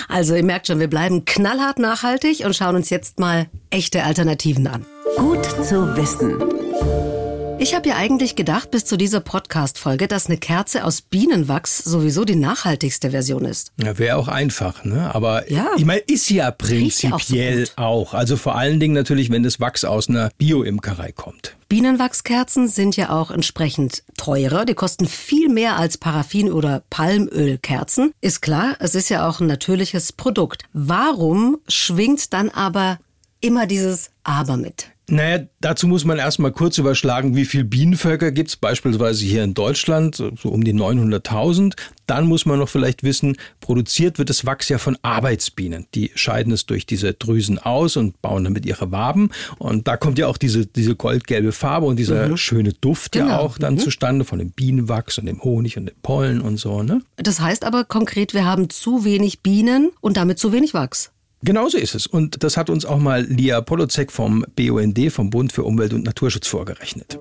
Also 0.08 0.36
ihr 0.36 0.44
merkt 0.44 0.68
schon, 0.68 0.80
wir 0.80 0.90
bleiben 0.90 1.26
knallhart 1.26 1.80
nachhaltig 1.80 2.46
und 2.46 2.56
schauen 2.56 2.76
uns 2.76 2.90
jetzt 2.90 3.20
mal 3.20 3.48
echte 3.70 4.04
Alternativen 4.04 4.68
an. 4.68 4.86
Gut 5.18 5.46
zu 5.46 5.96
wissen. 5.96 7.23
Ich 7.64 7.74
habe 7.74 7.88
ja 7.88 7.96
eigentlich 7.96 8.36
gedacht, 8.36 8.72
bis 8.72 8.84
zu 8.84 8.98
dieser 8.98 9.22
Podcast-Folge, 9.22 10.10
dass 10.10 10.26
eine 10.26 10.38
Kerze 10.38 10.84
aus 10.84 11.02
Bienenwachs 11.02 11.78
sowieso 11.78 12.26
die 12.26 12.36
nachhaltigste 12.36 13.12
Version 13.12 13.46
ist. 13.46 13.72
Ja, 13.82 13.98
wäre 13.98 14.18
auch 14.18 14.28
einfach, 14.28 14.84
ne? 14.84 15.16
Aber 15.16 15.50
ja. 15.50 15.70
ich 15.78 15.86
meine, 15.86 16.02
ist 16.02 16.30
ja 16.30 16.52
prinzipiell 16.52 17.64
auch, 17.78 18.10
so 18.10 18.12
auch, 18.12 18.14
Also 18.16 18.36
vor 18.36 18.58
allen 18.58 18.82
Dingen 18.82 18.94
natürlich, 18.94 19.30
wenn 19.30 19.44
das 19.44 19.62
Wachs 19.62 19.86
aus 19.86 20.10
einer 20.10 20.30
Bio-Imkerei 20.38 21.14
kommt. 21.14 21.56
Bienenwachskerzen 21.70 22.68
sind 22.68 22.98
ja 22.98 23.12
auch 23.12 23.32
entsprechend 23.32 24.04
teurer. 24.18 24.66
Die 24.66 24.74
kosten 24.74 25.08
viel 25.08 25.48
mehr 25.48 25.78
als 25.78 25.98
Paraffin- 25.98 26.52
oder 26.52 26.84
Palmölkerzen. 26.90 28.12
Ist 28.20 28.42
klar, 28.42 28.76
es 28.80 28.94
ist 28.94 29.08
ja 29.08 29.26
auch 29.26 29.40
ein 29.40 29.48
natürliches 29.48 30.12
Produkt. 30.12 30.64
Warum 30.74 31.60
schwingt 31.70 32.34
dann 32.34 32.50
aber 32.50 33.00
immer 33.40 33.68
dieses 33.68 34.10
Aber 34.26 34.58
mit? 34.58 34.93
Naja, 35.10 35.44
dazu 35.60 35.88
muss 35.88 36.06
man 36.06 36.18
erstmal 36.18 36.54
kurz 36.54 36.78
überschlagen, 36.78 37.36
wie 37.36 37.44
viel 37.44 37.66
Bienenvölker 37.66 38.32
gibt 38.32 38.50
es 38.50 38.56
beispielsweise 38.56 39.26
hier 39.26 39.44
in 39.44 39.54
Deutschland, 39.54 40.16
so 40.16 40.32
um 40.50 40.64
die 40.64 40.74
900.000. 40.74 41.74
Dann 42.08 42.26
muss 42.26 42.46
man 42.46 42.60
noch 42.60 42.70
vielleicht 42.70 43.04
wissen, 43.04 43.36
produziert 43.60 44.18
wird 44.18 44.30
das 44.30 44.46
Wachs 44.46 44.70
ja 44.70 44.78
von 44.78 44.98
Arbeitsbienen. 45.02 45.88
Die 45.94 46.12
scheiden 46.16 46.54
es 46.54 46.66
durch 46.66 46.86
diese 46.86 47.14
Drüsen 47.14 47.60
aus 47.60 47.98
und 47.98 48.22
bauen 48.22 48.46
damit 48.46 48.66
ihre 48.66 48.92
Waben. 48.92 49.30
Und 49.58 49.88
da 49.88 49.98
kommt 49.98 50.20
ja 50.20 50.28
auch 50.28 50.38
diese, 50.38 50.66
diese 50.66 50.96
goldgelbe 50.96 51.52
Farbe 51.52 51.86
und 51.86 51.98
dieser 51.98 52.30
mhm. 52.30 52.38
schöne 52.38 52.74
Duft 52.74 53.14
genau. 53.14 53.28
ja 53.28 53.40
auch 53.40 53.58
dann 53.58 53.76
mhm. 53.76 53.80
zustande 53.80 54.26
von 54.26 54.40
dem 54.40 54.52
Bienenwachs 54.52 55.18
und 55.18 55.26
dem 55.26 55.44
Honig 55.44 55.78
und 55.78 55.88
dem 55.88 55.96
Pollen 56.02 56.42
und 56.42 56.58
so. 56.58 56.82
Ne? 56.82 57.02
Das 57.18 57.42
heißt 57.42 57.66
aber 57.66 57.84
konkret, 57.84 58.34
wir 58.34 58.46
haben 58.46 58.70
zu 58.70 59.04
wenig 59.04 59.42
Bienen 59.42 59.92
und 60.00 60.18
damit 60.18 60.40
zu 60.40 60.54
wenig 60.54 60.74
Wachs. 60.74 61.13
Genauso 61.44 61.78
ist 61.78 61.94
es. 61.94 62.08
Und 62.08 62.44
das 62.44 62.56
hat 62.56 62.70
uns 62.70 62.86
auch 62.86 63.00
mal 63.00 63.24
Lia 63.24 63.60
Polozek 63.60 64.12
vom 64.12 64.46
BUND, 64.56 65.12
vom 65.12 65.30
Bund 65.30 65.52
für 65.52 65.64
Umwelt 65.64 65.94
und 65.94 66.06
Naturschutz 66.06 66.48
vorgerechnet. 66.48 67.20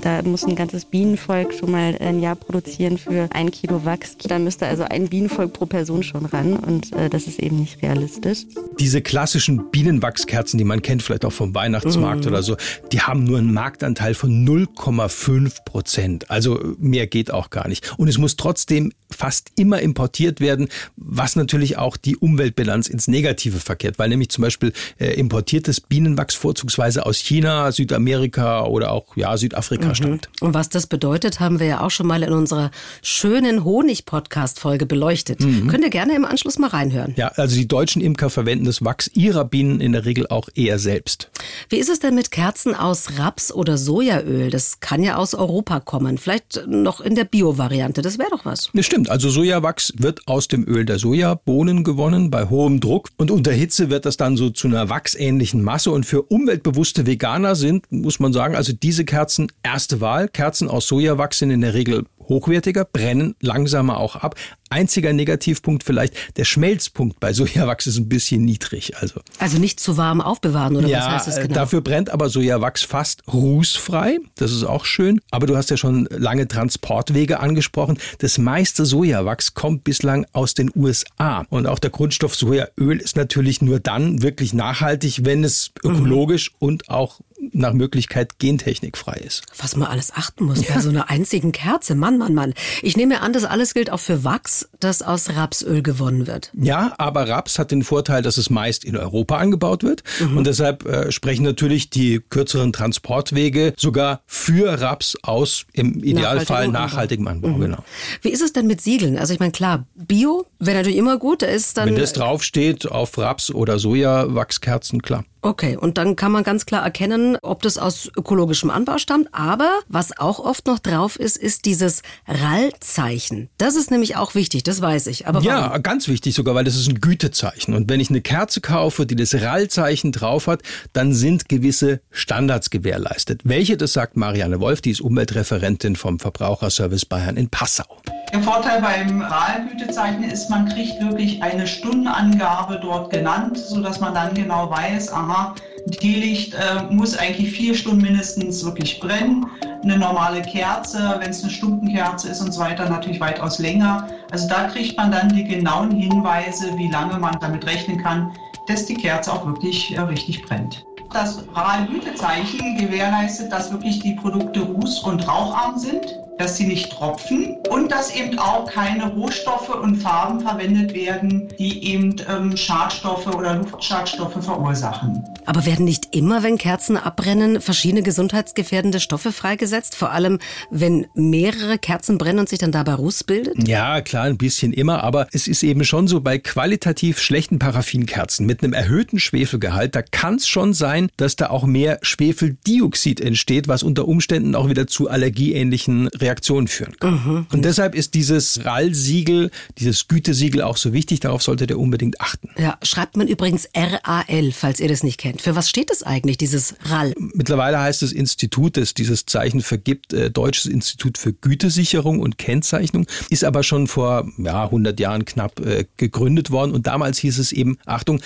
Da 0.00 0.22
muss 0.22 0.44
ein 0.44 0.54
ganzes 0.54 0.84
Bienenvolk 0.84 1.54
schon 1.54 1.70
mal 1.70 1.96
ein 1.98 2.20
Jahr 2.20 2.36
produzieren 2.36 2.98
für 2.98 3.28
ein 3.32 3.50
Kilo 3.50 3.84
Wachs. 3.84 4.16
Da 4.18 4.38
müsste 4.38 4.66
also 4.66 4.84
ein 4.84 5.08
Bienenvolk 5.08 5.52
pro 5.52 5.66
Person 5.66 6.02
schon 6.02 6.26
ran 6.26 6.54
und 6.54 6.92
äh, 6.92 7.08
das 7.08 7.26
ist 7.26 7.38
eben 7.38 7.60
nicht 7.60 7.82
realistisch. 7.82 8.44
Diese 8.78 9.02
klassischen 9.02 9.70
Bienenwachskerzen, 9.70 10.58
die 10.58 10.64
man 10.64 10.82
kennt, 10.82 11.02
vielleicht 11.02 11.24
auch 11.24 11.32
vom 11.32 11.54
Weihnachtsmarkt 11.54 12.24
mhm. 12.24 12.30
oder 12.30 12.42
so, 12.42 12.56
die 12.92 13.00
haben 13.00 13.24
nur 13.24 13.38
einen 13.38 13.52
Marktanteil 13.52 14.14
von 14.14 14.46
0,5 14.46 15.64
Prozent. 15.64 16.30
Also 16.30 16.60
mehr 16.78 17.06
geht 17.06 17.32
auch 17.32 17.50
gar 17.50 17.66
nicht. 17.66 17.98
Und 17.98 18.08
es 18.08 18.18
muss 18.18 18.36
trotzdem 18.36 18.92
fast 19.10 19.52
immer 19.56 19.80
importiert 19.80 20.40
werden, 20.40 20.68
was 20.96 21.36
natürlich 21.36 21.78
auch 21.78 21.96
die 21.96 22.16
Umweltbilanz 22.16 22.88
ins 22.88 23.08
Negative 23.08 23.58
verkehrt, 23.64 23.98
weil 23.98 24.08
nämlich 24.08 24.28
zum 24.28 24.42
Beispiel 24.42 24.72
äh, 24.98 25.14
importiertes 25.14 25.80
Bienenwachs 25.80 26.34
vorzugsweise 26.34 27.04
aus 27.06 27.18
China, 27.18 27.72
Südamerika 27.72 28.64
oder 28.64 28.92
auch 28.92 29.16
ja, 29.16 29.36
Südafrika 29.36 29.88
mhm. 29.88 29.94
stammt. 29.94 30.28
Und 30.40 30.54
was 30.54 30.68
das 30.68 30.86
bedeutet, 30.86 31.40
haben 31.40 31.60
wir 31.60 31.66
ja 31.66 31.80
auch 31.80 31.90
schon 31.90 32.06
mal 32.06 32.22
in 32.22 32.32
unserer 32.32 32.70
schönen 33.02 33.64
Honig-Podcast-Folge 33.64 34.86
beleuchtet. 34.86 35.40
Mhm. 35.40 35.68
Könnt 35.68 35.84
ihr 35.84 35.90
gerne 35.90 36.14
im 36.14 36.24
Anschluss 36.24 36.58
mal 36.58 36.68
reinhören. 36.68 37.14
Ja, 37.16 37.28
also 37.28 37.56
die 37.56 37.68
deutschen 37.68 38.02
Imker 38.02 38.30
verwenden 38.30 38.64
das 38.64 38.84
Wachs 38.84 39.10
ihrer 39.14 39.44
Bienen 39.44 39.80
in 39.80 39.92
der 39.92 40.04
Regel 40.04 40.26
auch 40.28 40.48
eher 40.54 40.78
selbst. 40.78 41.30
Wie 41.68 41.76
ist 41.76 41.88
es 41.88 42.00
denn 42.00 42.14
mit 42.14 42.30
Kerzen 42.30 42.74
aus 42.74 43.18
Raps 43.18 43.52
oder 43.52 43.78
Sojaöl? 43.78 44.50
Das 44.50 44.80
kann 44.80 45.02
ja 45.02 45.16
aus 45.16 45.34
Europa 45.34 45.80
kommen. 45.80 46.18
Vielleicht 46.18 46.66
noch 46.66 47.00
in 47.00 47.14
der 47.14 47.24
Bio-Variante. 47.24 48.02
Das 48.02 48.18
wäre 48.18 48.30
doch 48.30 48.44
was. 48.44 48.70
Das 48.74 48.86
stimmt. 48.86 49.10
Also 49.10 49.30
Sojawachs 49.30 49.92
wird 49.96 50.26
aus 50.26 50.48
dem 50.48 50.66
Öl 50.66 50.84
der 50.84 50.98
Sojabohnen 50.98 51.84
gewonnen 51.84 52.30
bei 52.30 52.48
hohem 52.48 52.80
Druck 52.80 53.10
und 53.16 53.30
unter 53.30 53.52
Hitze 53.54 53.90
wird 53.90 54.06
das 54.06 54.16
dann 54.16 54.36
so 54.36 54.50
zu 54.50 54.68
einer 54.68 54.88
wachsähnlichen 54.88 55.62
Masse 55.62 55.90
und 55.90 56.06
für 56.06 56.22
umweltbewusste 56.22 57.06
Veganer 57.06 57.54
sind, 57.54 57.90
muss 57.90 58.20
man 58.20 58.32
sagen, 58.32 58.54
also 58.54 58.72
diese 58.72 59.04
Kerzen 59.04 59.50
erste 59.62 60.00
Wahl. 60.00 60.28
Kerzen 60.28 60.68
aus 60.68 60.86
Sojawachs 60.86 61.38
sind 61.38 61.50
in 61.50 61.60
der 61.60 61.74
Regel 61.74 62.04
hochwertiger, 62.28 62.84
brennen 62.84 63.34
langsamer 63.40 63.98
auch 63.98 64.16
ab. 64.16 64.36
Einziger 64.70 65.12
Negativpunkt 65.12 65.84
vielleicht, 65.84 66.14
der 66.36 66.44
Schmelzpunkt 66.44 67.20
bei 67.20 67.32
Sojawachs 67.32 67.86
ist 67.86 67.98
ein 67.98 68.08
bisschen 68.08 68.44
niedrig. 68.44 68.96
Also, 68.96 69.20
also 69.38 69.58
nicht 69.58 69.78
zu 69.78 69.96
warm 69.96 70.20
aufbewahren 70.20 70.74
oder 70.76 70.88
ja, 70.88 70.98
was 70.98 71.06
heißt 71.06 71.28
das 71.28 71.36
genau? 71.36 71.54
Dafür 71.54 71.80
brennt 71.80 72.10
aber 72.10 72.28
Sojawachs 72.28 72.82
fast 72.82 73.22
rußfrei. 73.32 74.18
Das 74.34 74.50
ist 74.52 74.64
auch 74.64 74.84
schön. 74.84 75.20
Aber 75.30 75.46
du 75.46 75.56
hast 75.56 75.70
ja 75.70 75.76
schon 75.76 76.08
lange 76.10 76.48
Transportwege 76.48 77.40
angesprochen. 77.40 77.98
Das 78.18 78.38
meiste 78.38 78.84
Sojawachs 78.84 79.54
kommt 79.54 79.84
bislang 79.84 80.26
aus 80.32 80.54
den 80.54 80.70
USA. 80.74 81.46
Und 81.50 81.66
auch 81.66 81.78
der 81.78 81.90
Grundstoff 81.90 82.34
Sojaöl 82.34 82.98
ist 82.98 83.16
natürlich 83.16 83.62
nur 83.62 83.80
dann 83.80 84.22
wirklich 84.22 84.54
nachhaltig, 84.54 85.24
wenn 85.24 85.44
es 85.44 85.72
ökologisch 85.84 86.50
mhm. 86.52 86.56
und 86.66 86.88
auch 86.88 87.20
nach 87.52 87.72
Möglichkeit 87.72 88.38
gentechnikfrei 88.38 89.14
ist. 89.14 89.42
Was 89.58 89.76
man 89.76 89.88
alles 89.88 90.12
achten 90.12 90.44
muss 90.44 90.66
ja. 90.66 90.74
bei 90.74 90.80
so 90.80 90.88
einer 90.88 91.10
einzigen 91.10 91.52
Kerze. 91.52 91.94
Mann, 91.94 92.18
Mann, 92.18 92.34
Mann. 92.34 92.54
Ich 92.82 92.96
nehme 92.96 93.20
an, 93.20 93.32
das 93.32 93.44
alles 93.44 93.74
gilt 93.74 93.90
auch 93.90 94.00
für 94.00 94.24
Wachs, 94.24 94.68
das 94.84 95.02
aus 95.02 95.30
Rapsöl 95.30 95.82
gewonnen 95.82 96.26
wird. 96.26 96.50
Ja, 96.54 96.94
aber 96.98 97.28
Raps 97.28 97.58
hat 97.58 97.70
den 97.70 97.82
Vorteil, 97.82 98.22
dass 98.22 98.36
es 98.36 98.50
meist 98.50 98.84
in 98.84 98.96
Europa 98.96 99.38
angebaut 99.38 99.82
wird. 99.82 100.02
Mhm. 100.20 100.36
Und 100.36 100.46
deshalb 100.46 100.86
äh, 100.86 101.10
sprechen 101.10 101.42
natürlich 101.44 101.90
die 101.90 102.20
kürzeren 102.28 102.72
Transportwege 102.72 103.74
sogar 103.76 104.20
für 104.26 104.80
Raps 104.80 105.16
aus, 105.22 105.66
im 105.72 106.02
Idealfall 106.04 106.68
nachhaltigem 106.68 107.26
Anbau. 107.26 107.48
Mhm. 107.48 107.60
Genau. 107.60 107.84
Wie 108.22 108.30
ist 108.30 108.42
es 108.42 108.52
denn 108.52 108.66
mit 108.66 108.80
Siegeln? 108.80 109.18
Also 109.18 109.32
ich 109.32 109.40
meine, 109.40 109.52
klar, 109.52 109.86
Bio 109.94 110.46
wäre 110.58 110.78
natürlich 110.78 110.98
immer 110.98 111.18
gut. 111.18 111.42
Da 111.42 111.46
ist 111.46 111.76
dann 111.76 111.88
Wenn 111.88 111.96
das 111.96 112.12
draufsteht 112.12 112.90
auf 112.90 113.16
Raps 113.18 113.50
oder 113.50 113.78
Sojawachskerzen, 113.78 115.02
klar. 115.02 115.24
Okay, 115.44 115.76
und 115.76 115.98
dann 115.98 116.16
kann 116.16 116.32
man 116.32 116.42
ganz 116.42 116.64
klar 116.64 116.82
erkennen, 116.82 117.36
ob 117.42 117.60
das 117.60 117.76
aus 117.76 118.10
ökologischem 118.16 118.70
Anbau 118.70 118.96
stammt. 118.96 119.28
Aber 119.32 119.80
was 119.88 120.18
auch 120.18 120.38
oft 120.38 120.66
noch 120.66 120.78
drauf 120.78 121.20
ist, 121.20 121.36
ist 121.36 121.66
dieses 121.66 122.00
RAL-Zeichen. 122.26 123.50
Das 123.58 123.76
ist 123.76 123.90
nämlich 123.90 124.16
auch 124.16 124.34
wichtig, 124.34 124.62
das 124.62 124.73
weiß 124.80 125.06
ich. 125.08 125.26
Aber 125.26 125.40
ja, 125.40 125.78
ganz 125.78 126.08
wichtig 126.08 126.34
sogar, 126.34 126.54
weil 126.54 126.64
das 126.64 126.76
ist 126.76 126.88
ein 126.88 127.00
Gütezeichen. 127.00 127.74
Und 127.74 127.90
wenn 127.90 128.00
ich 128.00 128.10
eine 128.10 128.20
Kerze 128.20 128.60
kaufe, 128.60 129.06
die 129.06 129.16
das 129.16 129.34
RAL-Zeichen 129.34 130.12
drauf 130.12 130.46
hat, 130.46 130.62
dann 130.92 131.12
sind 131.12 131.48
gewisse 131.48 132.00
Standards 132.10 132.70
gewährleistet. 132.70 133.42
Welche, 133.44 133.76
das 133.76 133.92
sagt 133.92 134.16
Marianne 134.16 134.60
Wolf, 134.60 134.80
die 134.80 134.90
ist 134.90 135.00
Umweltreferentin 135.00 135.96
vom 135.96 136.18
Verbraucherservice 136.18 137.06
Bayern 137.06 137.36
in 137.36 137.48
Passau. 137.48 137.84
Der 138.32 138.42
Vorteil 138.42 138.80
beim 138.80 139.22
RAL-Gütezeichen 139.22 140.24
ist, 140.24 140.50
man 140.50 140.68
kriegt 140.68 141.00
wirklich 141.00 141.42
eine 141.42 141.66
Stundenangabe 141.66 142.80
dort 142.80 143.12
genannt, 143.12 143.56
sodass 143.58 144.00
man 144.00 144.14
dann 144.14 144.34
genau 144.34 144.70
weiß, 144.70 145.12
aha, 145.12 145.54
Teelicht 145.90 146.54
äh, 146.54 146.82
muss 146.90 147.16
eigentlich 147.16 147.52
vier 147.52 147.74
Stunden 147.74 148.02
mindestens 148.02 148.64
wirklich 148.64 149.00
brennen. 149.00 149.46
Eine 149.84 149.98
normale 149.98 150.40
Kerze, 150.40 151.16
wenn 151.18 151.28
es 151.28 151.42
eine 151.42 151.52
Stundenkerze 151.52 152.30
ist 152.30 152.40
und 152.40 152.52
so 152.52 152.60
weiter, 152.60 152.88
natürlich 152.88 153.20
weitaus 153.20 153.58
länger. 153.58 154.08
Also 154.32 154.48
da 154.48 154.64
kriegt 154.64 154.96
man 154.96 155.12
dann 155.12 155.28
die 155.28 155.44
genauen 155.44 155.90
Hinweise, 155.90 156.74
wie 156.78 156.88
lange 156.88 157.18
man 157.18 157.38
damit 157.38 157.66
rechnen 157.66 158.02
kann, 158.02 158.32
dass 158.66 158.86
die 158.86 158.94
Kerze 158.94 159.30
auch 159.30 159.44
wirklich 159.44 159.94
äh, 159.94 160.00
richtig 160.00 160.42
brennt. 160.46 160.86
Das 161.12 161.44
RAL-Gütezeichen 161.54 162.78
gewährleistet, 162.78 163.52
dass 163.52 163.70
wirklich 163.70 164.00
die 164.00 164.14
Produkte 164.14 164.60
ruß- 164.60 165.04
und 165.04 165.28
raucharm 165.28 165.78
sind 165.78 166.18
dass 166.38 166.56
sie 166.56 166.66
nicht 166.66 166.90
tropfen 166.92 167.56
und 167.68 167.92
dass 167.92 168.14
eben 168.14 168.38
auch 168.38 168.70
keine 168.70 169.10
Rohstoffe 169.12 169.68
und 169.68 169.96
Farben 169.96 170.40
verwendet 170.40 170.94
werden, 170.94 171.48
die 171.58 171.92
eben 171.92 172.16
ähm, 172.28 172.56
Schadstoffe 172.56 173.26
oder 173.26 173.56
Luftschadstoffe 173.56 174.44
verursachen. 174.44 175.22
Aber 175.46 175.66
werden 175.66 175.84
nicht 175.84 176.14
immer, 176.14 176.42
wenn 176.42 176.56
Kerzen 176.58 176.96
abbrennen, 176.96 177.60
verschiedene 177.60 178.02
gesundheitsgefährdende 178.02 179.00
Stoffe 179.00 179.32
freigesetzt? 179.32 179.94
Vor 179.94 180.10
allem, 180.10 180.38
wenn 180.70 181.06
mehrere 181.14 181.78
Kerzen 181.78 182.18
brennen 182.18 182.40
und 182.40 182.48
sich 182.48 182.58
dann 182.58 182.72
dabei 182.72 182.94
Ruß 182.94 183.24
bildet? 183.24 183.68
Ja, 183.68 184.00
klar, 184.00 184.24
ein 184.24 184.38
bisschen 184.38 184.72
immer. 184.72 185.04
Aber 185.04 185.26
es 185.32 185.48
ist 185.48 185.62
eben 185.62 185.84
schon 185.84 186.08
so, 186.08 186.20
bei 186.20 186.38
qualitativ 186.38 187.20
schlechten 187.20 187.58
Paraffinkerzen 187.58 188.46
mit 188.46 188.62
einem 188.62 188.72
erhöhten 188.72 189.18
Schwefelgehalt, 189.18 189.94
da 189.94 190.02
kann 190.02 190.36
es 190.36 190.48
schon 190.48 190.72
sein, 190.72 190.94
sein, 190.94 191.08
dass 191.16 191.36
da 191.36 191.48
auch 191.48 191.64
mehr 191.64 191.98
Schwefeldioxid 192.02 193.20
entsteht, 193.20 193.68
was 193.68 193.82
unter 193.82 194.06
Umständen 194.06 194.54
auch 194.54 194.68
wieder 194.68 194.86
zu 194.86 195.08
allergieähnlichen 195.08 196.08
Reaktionen 196.24 196.66
führen 196.66 196.96
kann. 196.98 197.14
Mhm. 197.14 197.46
Und 197.52 197.64
deshalb 197.64 197.94
ist 197.94 198.14
dieses 198.14 198.64
RAL-Siegel, 198.64 199.50
dieses 199.78 200.08
Gütesiegel 200.08 200.62
auch 200.62 200.76
so 200.76 200.92
wichtig. 200.92 201.20
Darauf 201.20 201.42
solltet 201.42 201.70
ihr 201.70 201.78
unbedingt 201.78 202.20
achten. 202.20 202.50
Ja, 202.58 202.78
schreibt 202.82 203.16
man 203.16 203.28
übrigens 203.28 203.68
RAL, 203.74 204.52
falls 204.52 204.80
ihr 204.80 204.88
das 204.88 205.02
nicht 205.02 205.18
kennt. 205.18 205.42
Für 205.42 205.54
was 205.54 205.68
steht 205.68 205.90
das 205.90 206.02
eigentlich, 206.02 206.38
dieses 206.38 206.74
RAL? 206.84 207.14
Mittlerweile 207.18 207.80
heißt 207.80 208.02
das 208.02 208.12
Institut, 208.12 208.76
das 208.76 208.94
dieses 208.94 209.26
Zeichen 209.26 209.60
vergibt, 209.60 210.12
äh, 210.12 210.30
Deutsches 210.30 210.66
Institut 210.66 211.18
für 211.18 211.32
Gütesicherung 211.32 212.20
und 212.20 212.38
Kennzeichnung, 212.38 213.06
ist 213.30 213.44
aber 213.44 213.62
schon 213.62 213.86
vor 213.86 214.28
ja, 214.38 214.64
100 214.64 214.98
Jahren 214.98 215.24
knapp 215.24 215.60
äh, 215.60 215.84
gegründet 215.96 216.50
worden. 216.50 216.72
Und 216.72 216.86
damals 216.86 217.18
hieß 217.18 217.38
es 217.38 217.52
eben, 217.52 217.78
Achtung, 217.84 218.20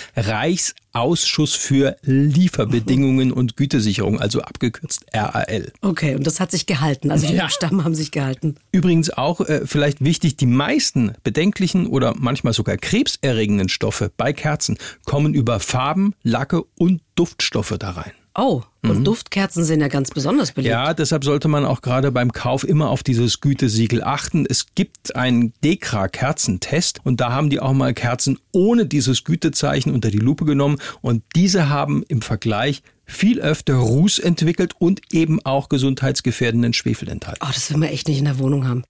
Reichsausschuss 0.93 1.55
für 1.55 1.95
Lieferbedingungen 2.03 3.31
und 3.31 3.55
Gütesicherung, 3.57 4.19
also 4.19 4.41
abgekürzt 4.41 5.05
RAL. 5.13 5.71
Okay, 5.81 6.15
und 6.15 6.25
das 6.25 6.39
hat 6.39 6.51
sich 6.51 6.65
gehalten. 6.65 7.11
Also 7.11 7.27
die 7.27 7.33
ja. 7.33 7.43
Buchstaben 7.43 7.83
haben 7.83 7.95
sich 7.95 8.11
gehalten. 8.11 8.55
Übrigens 8.71 9.09
auch 9.09 9.41
äh, 9.41 9.61
vielleicht 9.65 10.03
wichtig, 10.03 10.37
die 10.37 10.45
meisten 10.45 11.13
bedenklichen 11.23 11.87
oder 11.87 12.13
manchmal 12.17 12.53
sogar 12.53 12.77
krebserregenden 12.77 13.69
Stoffe 13.69 14.11
bei 14.15 14.33
Kerzen 14.33 14.77
kommen 15.05 15.33
über 15.33 15.59
Farben, 15.59 16.13
Lacke 16.23 16.63
und 16.77 17.01
Duftstoffe 17.15 17.75
da 17.79 17.91
rein. 17.91 18.11
Oh, 18.39 18.63
und 18.83 18.99
mhm. 18.99 19.03
Duftkerzen 19.03 19.65
sind 19.65 19.81
ja 19.81 19.89
ganz 19.89 20.11
besonders 20.11 20.53
beliebt. 20.53 20.71
Ja, 20.71 20.93
deshalb 20.93 21.25
sollte 21.25 21.49
man 21.49 21.65
auch 21.65 21.81
gerade 21.81 22.09
beim 22.09 22.31
Kauf 22.31 22.63
immer 22.63 22.89
auf 22.89 23.03
dieses 23.03 23.41
Gütesiegel 23.41 24.01
achten. 24.01 24.45
Es 24.49 24.67
gibt 24.75 25.13
einen 25.17 25.51
Dekra-Kerzentest 25.61 27.01
und 27.03 27.19
da 27.19 27.33
haben 27.33 27.49
die 27.49 27.59
auch 27.59 27.73
mal 27.73 27.93
Kerzen 27.93 28.39
ohne 28.53 28.85
dieses 28.85 29.25
Gütezeichen 29.25 29.93
unter 29.93 30.09
die 30.09 30.19
Lupe 30.19 30.45
genommen 30.45 30.77
und 31.01 31.23
diese 31.35 31.67
haben 31.67 32.03
im 32.07 32.21
Vergleich 32.21 32.81
viel 33.05 33.41
öfter 33.41 33.75
Ruß 33.75 34.19
entwickelt 34.19 34.73
und 34.79 35.01
eben 35.11 35.43
auch 35.45 35.67
gesundheitsgefäherdenden 35.67 36.71
Schwefel 36.71 37.09
enthalten. 37.09 37.41
Oh, 37.43 37.51
das 37.53 37.69
will 37.71 37.77
man 37.77 37.89
echt 37.89 38.07
nicht 38.07 38.19
in 38.19 38.25
der 38.25 38.39
Wohnung 38.39 38.65
haben. 38.65 38.85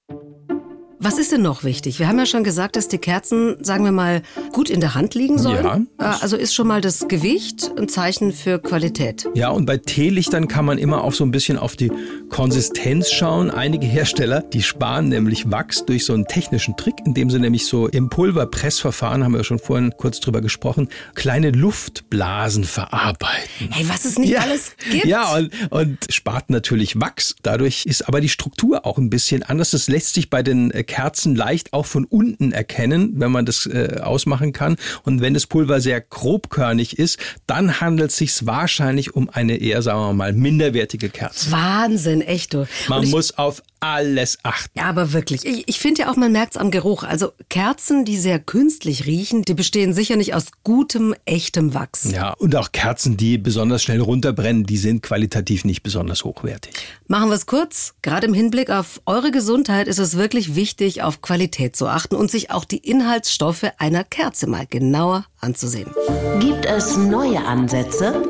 Was 1.01 1.17
ist 1.17 1.31
denn 1.31 1.41
noch 1.41 1.63
wichtig? 1.63 1.97
Wir 1.97 2.09
haben 2.09 2.19
ja 2.19 2.25
schon 2.25 2.43
gesagt, 2.43 2.75
dass 2.75 2.89
die 2.89 2.97
Kerzen, 2.97 3.55
sagen 3.63 3.85
wir 3.85 3.93
mal, 3.93 4.21
gut 4.51 4.69
in 4.69 4.81
der 4.81 4.95
Hand 4.95 5.15
liegen 5.15 5.37
sollen. 5.37 5.87
Ja. 5.97 6.17
Äh, 6.17 6.21
also 6.21 6.35
ist 6.35 6.53
schon 6.53 6.67
mal 6.67 6.81
das 6.81 7.07
Gewicht 7.07 7.71
ein 7.77 7.87
Zeichen 7.87 8.33
für 8.33 8.59
Qualität. 8.59 9.25
Ja, 9.33 9.47
und 9.47 9.65
bei 9.65 9.77
Teelichtern 9.77 10.49
kann 10.49 10.65
man 10.65 10.77
immer 10.77 11.05
auch 11.05 11.13
so 11.13 11.23
ein 11.23 11.31
bisschen 11.31 11.57
auf 11.57 11.77
die 11.77 11.89
Konsistenz 12.27 13.11
schauen. 13.11 13.49
Einige 13.49 13.87
Hersteller, 13.87 14.41
die 14.41 14.61
sparen 14.61 15.07
nämlich 15.07 15.49
Wachs 15.49 15.85
durch 15.85 16.03
so 16.03 16.13
einen 16.13 16.25
technischen 16.25 16.75
Trick, 16.75 16.95
indem 17.05 17.29
sie 17.29 17.39
nämlich 17.39 17.65
so 17.65 17.87
im 17.87 18.09
Pulverpressverfahren, 18.09 19.23
haben 19.23 19.33
wir 19.33 19.45
schon 19.45 19.59
vorhin 19.59 19.93
kurz 19.95 20.19
drüber 20.19 20.41
gesprochen, 20.41 20.89
kleine 21.15 21.51
Luftblasen 21.51 22.65
verarbeiten. 22.65 23.69
Hey, 23.71 23.87
was 23.87 24.03
es 24.03 24.19
nicht 24.19 24.31
ja. 24.31 24.41
alles 24.41 24.75
gibt. 24.91 25.05
Ja, 25.05 25.33
und, 25.33 25.49
und 25.69 25.97
spart 26.09 26.49
natürlich 26.49 26.99
Wachs. 26.99 27.37
Dadurch 27.41 27.85
ist 27.85 28.05
aber 28.05 28.19
die 28.19 28.27
Struktur 28.27 28.85
auch 28.85 28.97
ein 28.97 29.09
bisschen 29.09 29.43
anders. 29.43 29.71
Das 29.71 29.87
lässt 29.87 30.13
sich 30.15 30.29
bei 30.29 30.43
den 30.43 30.71
äh, 30.71 30.83
Kerzen 30.89 31.35
leicht 31.35 31.71
auch 31.71 31.85
von 31.85 32.03
unten 32.03 32.51
erkennen, 32.51 33.13
wenn 33.17 33.31
man 33.31 33.45
das 33.45 33.67
äh, 33.67 33.99
ausmachen 34.01 34.53
kann. 34.53 34.75
Und 35.03 35.21
wenn 35.21 35.35
das 35.35 35.45
Pulver 35.45 35.81
sehr 35.81 36.01
grobkörnig 36.01 36.97
ist, 36.97 37.19
dann 37.45 37.79
handelt 37.79 38.09
es 38.09 38.17
sich 38.17 38.47
wahrscheinlich 38.47 39.13
um 39.13 39.29
eine 39.29 39.57
eher, 39.57 39.83
sagen 39.83 39.99
wir 39.99 40.13
mal, 40.13 40.33
minderwertige 40.33 41.09
Kerze. 41.09 41.51
Wahnsinn, 41.51 42.21
echt 42.21 42.55
du. 42.55 42.67
Man 42.87 43.07
muss 43.09 43.37
auf 43.37 43.61
alles 43.79 44.39
achten. 44.43 44.77
Ja, 44.77 44.85
aber 44.85 45.13
wirklich. 45.13 45.45
Ich, 45.45 45.67
ich 45.67 45.79
finde 45.79 46.01
ja 46.01 46.11
auch, 46.11 46.15
man 46.15 46.31
merkt 46.31 46.55
es 46.55 46.57
am 46.57 46.71
Geruch. 46.71 47.03
Also 47.03 47.31
Kerzen, 47.49 48.03
die 48.03 48.17
sehr 48.17 48.39
künstlich 48.39 49.05
riechen, 49.05 49.43
die 49.43 49.53
bestehen 49.53 49.93
sicher 49.93 50.15
nicht 50.15 50.33
aus 50.33 50.47
gutem, 50.63 51.15
echtem 51.25 51.73
Wachs. 51.73 52.11
Ja, 52.11 52.33
und 52.33 52.55
auch 52.55 52.71
Kerzen, 52.71 53.15
die 53.15 53.37
besonders 53.37 53.83
schnell 53.83 54.01
runterbrennen, 54.01 54.65
die 54.65 54.77
sind 54.77 55.01
qualitativ 55.03 55.65
nicht 55.65 55.83
besonders 55.83 56.23
hochwertig. 56.23 56.73
Machen 57.07 57.29
wir 57.29 57.35
es 57.35 57.45
kurz. 57.45 57.93
Gerade 58.01 58.27
im 58.27 58.33
Hinblick 58.33 58.69
auf 58.69 59.01
eure 59.05 59.31
Gesundheit 59.31 59.87
ist 59.87 59.99
es 59.99 60.17
wirklich 60.17 60.55
wichtig, 60.55 60.78
auf 61.01 61.21
Qualität 61.21 61.75
zu 61.75 61.87
achten 61.87 62.15
und 62.15 62.31
sich 62.31 62.51
auch 62.51 62.63
die 62.63 62.77
Inhaltsstoffe 62.77 63.65
einer 63.77 64.03
Kerze 64.03 64.47
mal 64.47 64.65
genauer 64.65 65.25
anzusehen. 65.41 65.91
Gibt 66.39 66.65
es 66.65 66.95
neue 66.95 67.43
Ansätze? 67.45 68.23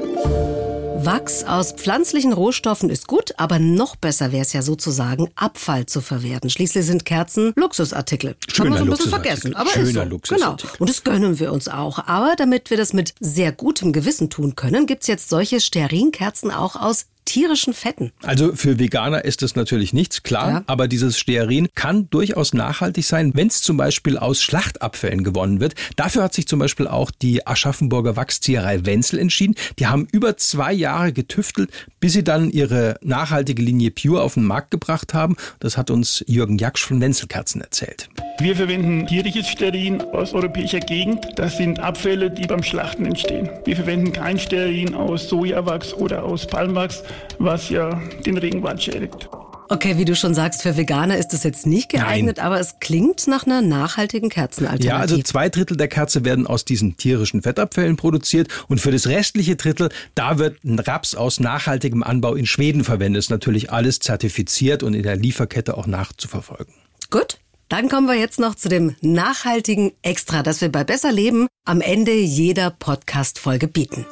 Wachs 1.06 1.46
aus 1.46 1.72
pflanzlichen 1.72 2.34
Rohstoffen 2.34 2.90
ist 2.90 3.08
gut, 3.08 3.34
aber 3.38 3.58
noch 3.58 3.96
besser 3.96 4.34
wäre 4.34 4.42
es 4.42 4.52
ja 4.52 4.62
sozusagen, 4.62 5.30
Abfall 5.36 5.86
zu 5.86 6.02
verwerten. 6.02 6.50
Schließlich 6.50 6.86
sind 6.86 7.06
Kerzen 7.06 7.54
Luxusartikel. 7.56 8.36
Schöner 8.48 8.70
Kann 8.70 8.70
man 8.70 8.78
so 8.80 8.84
ein 8.84 8.90
bisschen 8.98 9.10
vergessen, 9.10 9.56
aber 9.56 9.70
Schöner 9.70 9.88
ist 9.88 9.94
so. 9.94 10.04
Luxusartikel. 10.04 10.72
Genau. 10.72 10.82
Und 10.82 10.90
das 10.90 11.04
gönnen 11.04 11.40
wir 11.40 11.54
uns 11.54 11.70
auch. 11.70 12.00
Aber 12.08 12.34
damit 12.36 12.70
wir 12.70 12.78
das 12.78 12.92
mit 12.92 13.14
sehr 13.20 13.52
gutem 13.52 13.94
Gewissen 13.94 14.30
tun 14.30 14.56
können, 14.56 14.88
gibt's 14.88 15.08
jetzt 15.08 15.30
solche 15.30 15.62
Stearinkerzen 15.62 16.52
auch 16.52 16.76
aus 16.76 17.06
tierischen 17.30 17.74
Fetten. 17.74 18.12
Also 18.24 18.56
für 18.56 18.80
Veganer 18.80 19.24
ist 19.24 19.44
das 19.44 19.56
natürlich 19.56 19.94
nichts, 19.94 20.24
klar, 20.24 20.50
ja. 20.50 20.64
aber 20.66 20.88
dieses 20.88 21.20
Stearin 21.20 21.68
kann 21.76 22.10
durchaus 22.10 22.54
nachhaltig 22.54 23.06
sein, 23.06 23.32
wenn 23.36 23.48
es 23.48 23.62
zum 23.62 23.78
Beispiel 23.78 24.18
aus 24.18 24.42
Schlachtabfällen 24.42 25.24
gewonnen 25.24 25.60
wird. 25.60 25.76
Dafür 25.96 26.24
hat 26.24 26.34
sich 26.34 26.48
zum 26.48 26.58
Beispiel 26.58 26.88
auch 26.88 27.12
die 27.12 27.46
Aschaffenburger 27.46 28.16
Wachszieherei 28.16 28.86
Wenzel 28.86 29.20
entschieden. 29.20 29.56
Die 29.78 29.86
haben 29.86 30.08
über 30.12 30.38
zwei 30.38 30.74
Jahre 30.74 31.14
getüftelt, 31.14 31.70
bis 32.00 32.14
sie 32.14 32.24
dann 32.24 32.50
ihre 32.50 32.98
nachhaltige 33.04 33.62
Linie 33.62 33.92
Pure 33.92 34.22
auf 34.24 34.34
den 34.34 34.44
Markt 34.44 34.72
gebracht 34.72 35.14
haben. 35.14 35.36
Das 35.60 35.78
hat 35.78 35.92
uns 35.92 36.24
Jürgen 36.28 36.58
Jaksch 36.58 36.84
von 36.84 37.00
Wenzelkerzen 37.00 37.62
erzählt. 37.62 38.10
Wir 38.40 38.56
verwenden 38.56 39.06
tierliches 39.06 39.48
Stearin 39.48 40.02
aus 40.02 40.34
europäischer 40.34 40.80
Gegend. 40.80 41.28
Das 41.36 41.58
sind 41.58 41.80
Abfälle, 41.80 42.32
die 42.32 42.48
beim 42.48 42.64
Schlachten 42.64 43.06
entstehen. 43.06 43.50
Wir 43.66 43.76
verwenden 43.76 44.14
kein 44.14 44.40
Stearin 44.40 44.96
aus 44.96 45.30
Sojawachs 45.30 45.94
oder 45.94 46.24
aus 46.24 46.48
Palmwachs, 46.48 47.04
was 47.40 47.70
ja 47.70 48.02
den 48.26 48.38
Regenwald 48.38 48.82
schädigt. 48.82 49.30
Okay, 49.72 49.98
wie 49.98 50.06
du 50.06 50.16
schon 50.16 50.34
sagst, 50.34 50.64
für 50.64 50.78
Veganer 50.78 51.18
ist 51.18 51.28
das 51.28 51.44
jetzt 51.44 51.68
nicht 51.68 51.90
geeignet, 51.90 52.38
Nein. 52.38 52.46
aber 52.46 52.60
es 52.60 52.80
klingt 52.80 53.28
nach 53.28 53.46
einer 53.46 53.62
nachhaltigen 53.62 54.30
Kerzenalternative. 54.30 54.90
Ja, 54.90 54.98
also 54.98 55.22
zwei 55.22 55.48
Drittel 55.50 55.78
der 55.78 55.88
Kerze 55.88 56.26
werden 56.26 56.48
aus 56.48 56.66
diesen 56.66 56.98
tierischen 56.98 57.44
Fettabfällen 57.44 57.96
produziert 57.96 58.48
und 58.68 58.82
für 58.82 58.92
das 58.92 59.06
restliche 59.06 59.56
Drittel, 59.58 59.90
da 60.16 60.40
wird 60.40 60.64
ein 60.64 60.80
Raps 60.80 61.14
aus 61.14 61.40
nachhaltigem 61.40 62.02
Anbau 62.02 62.34
in 62.34 62.48
Schweden 62.48 62.84
verwendet. 62.84 63.20
Ist 63.20 63.30
natürlich 63.30 63.72
alles 63.72 64.00
zertifiziert 64.00 64.82
und 64.82 64.96
in 64.96 65.04
der 65.04 65.16
Lieferkette 65.16 65.78
auch 65.78 65.86
nachzuverfolgen. 65.86 66.74
Gut. 67.12 67.38
Dann 67.70 67.88
kommen 67.88 68.08
wir 68.08 68.16
jetzt 68.16 68.40
noch 68.40 68.56
zu 68.56 68.68
dem 68.68 68.96
nachhaltigen 69.02 69.92
Extra, 70.02 70.42
das 70.42 70.60
wir 70.60 70.72
bei 70.72 70.84
Besser 70.84 71.12
Leben 71.12 71.46
am 71.66 71.82
Ende 71.82 72.14
jeder 72.14 72.72
Podcast-Folge 72.72 73.68
bieten. 73.68 74.08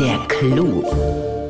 Der 0.00 0.18
Clou. 0.28 0.82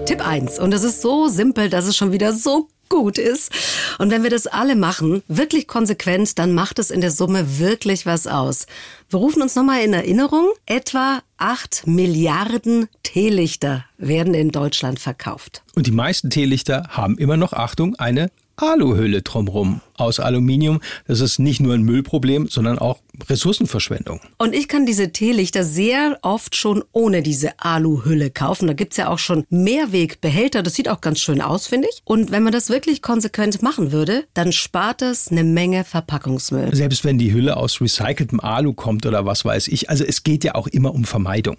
Tipp 0.06 0.26
1. 0.26 0.58
Und 0.58 0.72
das 0.72 0.82
ist 0.82 1.00
so 1.00 1.28
simpel, 1.28 1.70
dass 1.70 1.86
es 1.86 1.96
schon 1.96 2.12
wieder 2.12 2.32
so 2.32 2.68
gut 2.88 3.18
ist. 3.18 3.52
Und 3.98 4.10
wenn 4.10 4.22
wir 4.22 4.30
das 4.30 4.46
alle 4.46 4.76
machen, 4.76 5.22
wirklich 5.28 5.66
konsequent, 5.66 6.38
dann 6.38 6.52
macht 6.52 6.78
es 6.78 6.90
in 6.90 7.00
der 7.00 7.10
Summe 7.10 7.58
wirklich 7.58 8.04
was 8.04 8.26
aus. 8.26 8.66
Wir 9.08 9.18
rufen 9.18 9.40
uns 9.40 9.54
nochmal 9.54 9.82
in 9.82 9.92
Erinnerung, 9.92 10.50
etwa 10.66 11.20
8 11.38 11.86
Milliarden 11.86 12.88
Teelichter 13.02 13.84
werden 13.96 14.34
in 14.34 14.50
Deutschland 14.50 14.98
verkauft. 14.98 15.62
Und 15.74 15.86
die 15.86 15.92
meisten 15.92 16.30
Teelichter 16.30 16.84
haben 16.90 17.16
immer 17.16 17.36
noch, 17.36 17.52
Achtung, 17.52 17.94
eine 17.96 18.30
Aluhülle 18.62 19.22
drumherum 19.22 19.80
aus 19.96 20.20
Aluminium. 20.20 20.80
Das 21.06 21.20
ist 21.20 21.38
nicht 21.38 21.60
nur 21.60 21.74
ein 21.74 21.82
Müllproblem, 21.82 22.48
sondern 22.48 22.78
auch 22.78 23.00
Ressourcenverschwendung. 23.28 24.20
Und 24.38 24.54
ich 24.54 24.68
kann 24.68 24.86
diese 24.86 25.12
Teelichter 25.12 25.64
sehr 25.64 26.18
oft 26.22 26.56
schon 26.56 26.82
ohne 26.92 27.22
diese 27.22 27.58
Aluhülle 27.58 28.30
kaufen. 28.30 28.66
Da 28.66 28.72
gibt's 28.72 28.96
ja 28.96 29.08
auch 29.08 29.18
schon 29.18 29.44
Mehrwegbehälter. 29.50 30.62
Das 30.62 30.74
sieht 30.74 30.88
auch 30.88 31.00
ganz 31.00 31.20
schön 31.20 31.40
aus, 31.40 31.66
finde 31.66 31.88
ich. 31.92 32.00
Und 32.04 32.30
wenn 32.30 32.42
man 32.42 32.52
das 32.52 32.70
wirklich 32.70 33.02
konsequent 33.02 33.62
machen 33.62 33.92
würde, 33.92 34.24
dann 34.34 34.52
spart 34.52 35.02
es 35.02 35.30
eine 35.30 35.44
Menge 35.44 35.84
Verpackungsmüll. 35.84 36.74
Selbst 36.74 37.04
wenn 37.04 37.18
die 37.18 37.32
Hülle 37.32 37.56
aus 37.56 37.80
recyceltem 37.80 38.40
Alu 38.40 38.72
kommt 38.72 39.06
oder 39.06 39.26
was 39.26 39.44
weiß 39.44 39.68
ich. 39.68 39.90
Also 39.90 40.04
es 40.04 40.22
geht 40.22 40.44
ja 40.44 40.54
auch 40.54 40.68
immer 40.68 40.94
um 40.94 41.04
Vermeidung. 41.04 41.56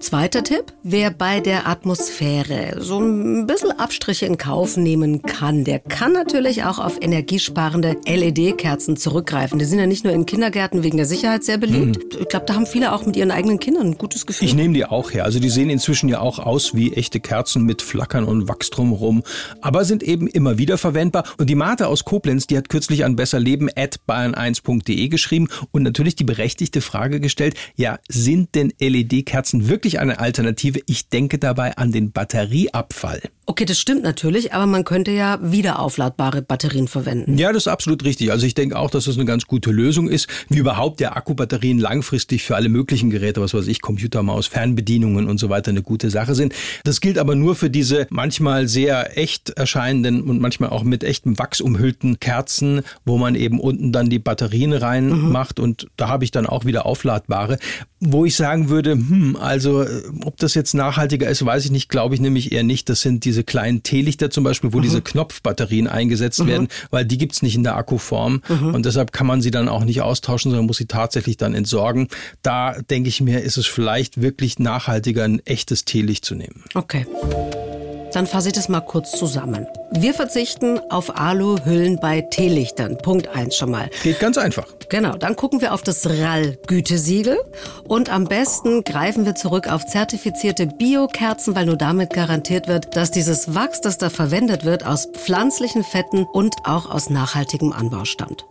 Zweiter 0.00 0.44
Tipp, 0.44 0.72
wer 0.84 1.10
bei 1.10 1.40
der 1.40 1.66
Atmosphäre 1.66 2.76
so 2.80 3.00
ein 3.00 3.48
bisschen 3.48 3.72
Abstriche 3.72 4.26
in 4.26 4.38
Kauf 4.38 4.76
nehmen 4.76 5.22
kann, 5.22 5.64
der 5.64 5.80
kann 5.80 6.12
natürlich 6.12 6.62
auch 6.64 6.78
auf 6.78 7.02
energiesparende 7.02 7.96
LED-Kerzen 8.06 8.96
zurückgreifen. 8.96 9.58
Die 9.58 9.64
sind 9.64 9.80
ja 9.80 9.86
nicht 9.86 10.04
nur 10.04 10.12
in 10.12 10.24
Kindergärten 10.24 10.84
wegen 10.84 10.98
der 10.98 11.06
Sicherheit 11.06 11.42
sehr 11.42 11.58
beliebt. 11.58 11.96
Hm. 11.96 12.20
Ich 12.20 12.28
glaube, 12.28 12.46
da 12.46 12.54
haben 12.54 12.66
viele 12.66 12.92
auch 12.92 13.06
mit 13.06 13.16
ihren 13.16 13.32
eigenen 13.32 13.58
Kindern 13.58 13.88
ein 13.88 13.98
gutes 13.98 14.24
Gefühl. 14.24 14.46
Ich 14.46 14.54
nehme 14.54 14.72
die 14.72 14.86
auch 14.86 15.12
her. 15.12 15.24
Also 15.24 15.40
die 15.40 15.50
sehen 15.50 15.68
inzwischen 15.68 16.08
ja 16.08 16.20
auch 16.20 16.38
aus 16.38 16.74
wie 16.74 16.92
echte 16.94 17.18
Kerzen 17.18 17.64
mit 17.64 17.82
Flackern 17.82 18.24
und 18.24 18.48
Wachs 18.48 18.70
drumherum, 18.70 19.24
aber 19.60 19.84
sind 19.84 20.04
eben 20.04 20.28
immer 20.28 20.58
wieder 20.58 20.78
verwendbar. 20.78 21.24
Und 21.38 21.50
die 21.50 21.56
Martha 21.56 21.86
aus 21.86 22.04
Koblenz, 22.04 22.46
die 22.46 22.56
hat 22.56 22.68
kürzlich 22.68 23.04
an 23.04 23.16
besserleben 23.16 23.68
at 23.74 23.98
bayern1.de 24.08 25.08
geschrieben 25.08 25.48
und 25.72 25.82
natürlich 25.82 26.14
die 26.14 26.24
berechtigte 26.24 26.80
Frage 26.80 27.18
gestellt, 27.18 27.56
ja, 27.74 27.98
sind 28.08 28.54
denn 28.54 28.72
LED-Kerzen 28.78 29.68
wirklich 29.68 29.87
wirklich 29.88 30.00
eine 30.00 30.20
Alternative. 30.20 30.80
Ich 30.86 31.08
denke 31.08 31.38
dabei 31.38 31.76
an 31.78 31.92
den 31.92 32.12
Batterieabfall. 32.12 33.22
Okay, 33.50 33.64
das 33.64 33.78
stimmt 33.78 34.02
natürlich, 34.02 34.52
aber 34.52 34.66
man 34.66 34.84
könnte 34.84 35.10
ja 35.10 35.38
wieder 35.40 35.78
aufladbare 35.78 36.42
Batterien 36.42 36.86
verwenden. 36.86 37.38
Ja, 37.38 37.50
das 37.50 37.62
ist 37.62 37.68
absolut 37.68 38.04
richtig. 38.04 38.30
Also 38.30 38.44
ich 38.44 38.52
denke 38.52 38.78
auch, 38.78 38.90
dass 38.90 39.06
das 39.06 39.14
eine 39.16 39.24
ganz 39.24 39.46
gute 39.46 39.70
Lösung 39.70 40.06
ist, 40.06 40.28
wie 40.50 40.58
überhaupt 40.58 41.00
der 41.00 41.16
Akkubatterien 41.16 41.78
langfristig 41.78 42.42
für 42.42 42.56
alle 42.56 42.68
möglichen 42.68 43.08
Geräte, 43.08 43.40
was 43.40 43.54
weiß 43.54 43.66
ich, 43.68 43.80
Computermaus, 43.80 44.48
Fernbedienungen 44.48 45.26
und 45.26 45.38
so 45.38 45.48
weiter 45.48 45.70
eine 45.70 45.80
gute 45.80 46.10
Sache 46.10 46.34
sind. 46.34 46.52
Das 46.84 47.00
gilt 47.00 47.16
aber 47.16 47.36
nur 47.36 47.56
für 47.56 47.70
diese 47.70 48.06
manchmal 48.10 48.68
sehr 48.68 49.16
echt 49.16 49.48
erscheinenden 49.48 50.24
und 50.24 50.42
manchmal 50.42 50.68
auch 50.68 50.82
mit 50.82 51.02
echtem 51.02 51.38
Wachs 51.38 51.62
umhüllten 51.62 52.20
Kerzen, 52.20 52.82
wo 53.06 53.16
man 53.16 53.34
eben 53.34 53.60
unten 53.60 53.92
dann 53.92 54.10
die 54.10 54.18
Batterien 54.18 54.74
reinmacht 54.74 55.56
mhm. 55.56 55.64
und 55.64 55.86
da 55.96 56.08
habe 56.08 56.22
ich 56.22 56.32
dann 56.32 56.44
auch 56.44 56.66
wieder 56.66 56.84
aufladbare. 56.84 57.58
Wo 58.00 58.26
ich 58.26 58.36
sagen 58.36 58.68
würde, 58.68 58.92
hm, 58.92 59.36
also 59.40 59.86
ob 60.22 60.36
das 60.36 60.54
jetzt 60.54 60.74
nachhaltiger 60.74 61.30
ist, 61.30 61.42
weiß 61.42 61.64
ich 61.64 61.70
nicht, 61.70 61.88
glaube 61.88 62.14
ich 62.14 62.20
nämlich 62.20 62.52
eher 62.52 62.62
nicht. 62.62 62.90
Das 62.90 63.00
sind 63.00 63.24
diese 63.38 63.44
kleinen 63.44 63.84
Teelichter 63.84 64.30
zum 64.30 64.42
Beispiel, 64.42 64.72
wo 64.72 64.78
mhm. 64.78 64.82
diese 64.82 65.00
Knopfbatterien 65.00 65.86
eingesetzt 65.86 66.40
mhm. 66.40 66.48
werden, 66.48 66.68
weil 66.90 67.04
die 67.04 67.18
gibt's 67.18 67.40
nicht 67.40 67.54
in 67.54 67.62
der 67.62 67.76
Akkuform 67.76 68.42
mhm. 68.48 68.74
und 68.74 68.84
deshalb 68.84 69.12
kann 69.12 69.28
man 69.28 69.40
sie 69.40 69.52
dann 69.52 69.68
auch 69.68 69.84
nicht 69.84 70.02
austauschen, 70.02 70.50
sondern 70.50 70.66
muss 70.66 70.78
sie 70.78 70.86
tatsächlich 70.86 71.36
dann 71.36 71.54
entsorgen. 71.54 72.08
Da 72.42 72.80
denke 72.90 73.08
ich 73.08 73.20
mir, 73.20 73.40
ist 73.42 73.56
es 73.56 73.66
vielleicht 73.66 74.20
wirklich 74.20 74.58
nachhaltiger, 74.58 75.22
ein 75.22 75.40
echtes 75.46 75.84
Teelicht 75.84 76.24
zu 76.24 76.34
nehmen. 76.34 76.64
Okay. 76.74 77.06
Dann 78.12 78.26
fasse 78.26 78.48
ich 78.48 78.54
das 78.54 78.68
mal 78.68 78.80
kurz 78.80 79.12
zusammen. 79.12 79.66
Wir 79.90 80.14
verzichten 80.14 80.80
auf 80.90 81.16
Aluhüllen 81.18 81.98
bei 82.00 82.22
Teelichtern. 82.22 82.98
Punkt 82.98 83.28
eins 83.28 83.56
schon 83.56 83.70
mal. 83.70 83.90
Geht 84.02 84.20
ganz 84.20 84.38
einfach. 84.38 84.66
Genau, 84.88 85.16
dann 85.16 85.36
gucken 85.36 85.60
wir 85.60 85.74
auf 85.74 85.82
das 85.82 86.08
RAL-Gütesiegel 86.08 87.38
und 87.86 88.10
am 88.10 88.24
besten 88.24 88.84
greifen 88.84 89.26
wir 89.26 89.34
zurück 89.34 89.70
auf 89.70 89.84
zertifizierte 89.86 90.66
Biokerzen, 90.66 91.54
weil 91.54 91.66
nur 91.66 91.76
damit 91.76 92.10
garantiert 92.12 92.68
wird, 92.68 92.96
dass 92.96 93.10
dieses 93.10 93.54
Wachs, 93.54 93.80
das 93.80 93.98
da 93.98 94.10
verwendet 94.10 94.64
wird, 94.64 94.86
aus 94.86 95.06
pflanzlichen 95.06 95.84
Fetten 95.84 96.24
und 96.24 96.54
auch 96.64 96.90
aus 96.90 97.10
nachhaltigem 97.10 97.72
Anbau 97.72 98.04
stammt. 98.04 98.46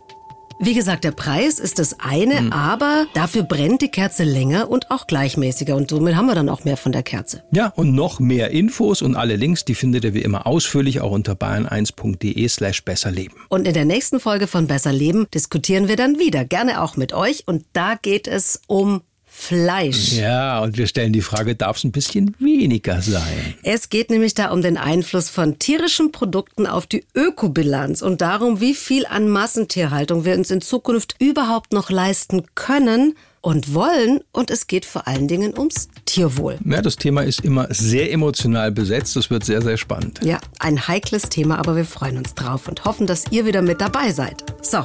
Wie 0.60 0.74
gesagt, 0.74 1.04
der 1.04 1.12
Preis 1.12 1.60
ist 1.60 1.78
das 1.78 2.00
eine, 2.00 2.40
mhm. 2.40 2.52
aber 2.52 3.06
dafür 3.14 3.44
brennt 3.44 3.80
die 3.80 3.90
Kerze 3.90 4.24
länger 4.24 4.68
und 4.68 4.90
auch 4.90 5.06
gleichmäßiger 5.06 5.76
und 5.76 5.90
somit 5.90 6.16
haben 6.16 6.26
wir 6.26 6.34
dann 6.34 6.48
auch 6.48 6.64
mehr 6.64 6.76
von 6.76 6.90
der 6.90 7.04
Kerze. 7.04 7.44
Ja, 7.52 7.72
und 7.76 7.94
noch 7.94 8.18
mehr 8.18 8.50
Infos 8.50 9.00
und 9.00 9.14
alle 9.14 9.36
Links, 9.36 9.64
die 9.64 9.76
findet 9.76 10.02
ihr 10.04 10.14
wie 10.14 10.22
immer 10.22 10.48
ausführlich 10.48 11.00
auch 11.00 11.12
unter 11.12 11.34
bayern1.de 11.34 12.48
slash 12.48 12.84
besserleben. 12.84 13.38
Und 13.48 13.68
in 13.68 13.74
der 13.74 13.84
nächsten 13.84 14.18
Folge 14.18 14.48
von 14.48 14.66
Besser 14.66 14.92
Leben 14.92 15.28
diskutieren 15.32 15.86
wir 15.86 15.94
dann 15.94 16.18
wieder, 16.18 16.44
gerne 16.44 16.82
auch 16.82 16.96
mit 16.96 17.12
euch 17.12 17.44
und 17.46 17.64
da 17.72 17.94
geht 17.94 18.26
es 18.26 18.60
um 18.66 19.02
Fleisch. 19.40 20.12
Ja, 20.12 20.60
und 20.60 20.76
wir 20.76 20.86
stellen 20.86 21.12
die 21.12 21.22
Frage, 21.22 21.54
darf 21.54 21.78
es 21.78 21.84
ein 21.84 21.92
bisschen 21.92 22.34
weniger 22.38 23.00
sein? 23.00 23.54
Es 23.62 23.88
geht 23.88 24.10
nämlich 24.10 24.34
da 24.34 24.50
um 24.50 24.60
den 24.60 24.76
Einfluss 24.76 25.30
von 25.30 25.58
tierischen 25.58 26.12
Produkten 26.12 26.66
auf 26.66 26.86
die 26.86 27.04
Ökobilanz 27.14 28.02
und 28.02 28.20
darum, 28.20 28.60
wie 28.60 28.74
viel 28.74 29.06
an 29.06 29.28
Massentierhaltung 29.28 30.26
wir 30.26 30.34
uns 30.34 30.50
in 30.50 30.60
Zukunft 30.60 31.14
überhaupt 31.18 31.72
noch 31.72 31.88
leisten 31.88 32.42
können 32.56 33.14
und 33.40 33.72
wollen. 33.72 34.20
Und 34.32 34.50
es 34.50 34.66
geht 34.66 34.84
vor 34.84 35.06
allen 35.06 35.28
Dingen 35.28 35.56
ums 35.56 35.88
Tierwohl. 36.04 36.58
Ja, 36.66 36.82
das 36.82 36.96
Thema 36.96 37.22
ist 37.22 37.42
immer 37.42 37.68
sehr 37.70 38.12
emotional 38.12 38.70
besetzt. 38.70 39.16
Das 39.16 39.30
wird 39.30 39.44
sehr, 39.44 39.62
sehr 39.62 39.78
spannend. 39.78 40.20
Ja, 40.22 40.40
ein 40.58 40.88
heikles 40.88 41.22
Thema, 41.22 41.58
aber 41.58 41.74
wir 41.76 41.86
freuen 41.86 42.18
uns 42.18 42.34
drauf 42.34 42.68
und 42.68 42.84
hoffen, 42.84 43.06
dass 43.06 43.24
ihr 43.30 43.46
wieder 43.46 43.62
mit 43.62 43.80
dabei 43.80 44.10
seid. 44.10 44.44
So, 44.60 44.84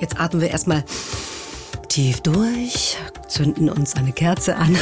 jetzt 0.00 0.18
atmen 0.18 0.40
wir 0.40 0.50
erstmal 0.50 0.84
tief 1.90 2.20
durch, 2.20 2.96
zünden 3.28 3.68
uns 3.68 3.96
eine 3.96 4.12
Kerze 4.12 4.56
an 4.56 4.78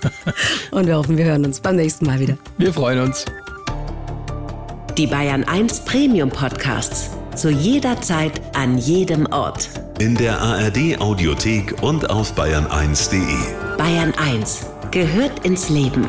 und 0.72 0.86
wir 0.86 0.96
hoffen, 0.96 1.16
wir 1.16 1.24
hören 1.24 1.44
uns 1.44 1.60
beim 1.60 1.76
nächsten 1.76 2.06
Mal 2.06 2.20
wieder. 2.20 2.36
Wir 2.58 2.72
freuen 2.72 3.00
uns. 3.00 3.24
Die 4.98 5.06
Bayern 5.06 5.44
1 5.44 5.84
Premium 5.84 6.30
Podcasts. 6.30 7.10
Zu 7.34 7.50
jeder 7.50 8.00
Zeit, 8.00 8.40
an 8.54 8.78
jedem 8.78 9.26
Ort. 9.32 9.68
In 9.98 10.14
der 10.14 10.40
ARD 10.40 11.00
Audiothek 11.00 11.82
und 11.82 12.10
auf 12.10 12.36
bayern1.de. 12.36 13.76
Bayern 13.76 14.12
1 14.16 14.66
gehört 14.90 15.44
ins 15.44 15.68
Leben. 15.68 16.06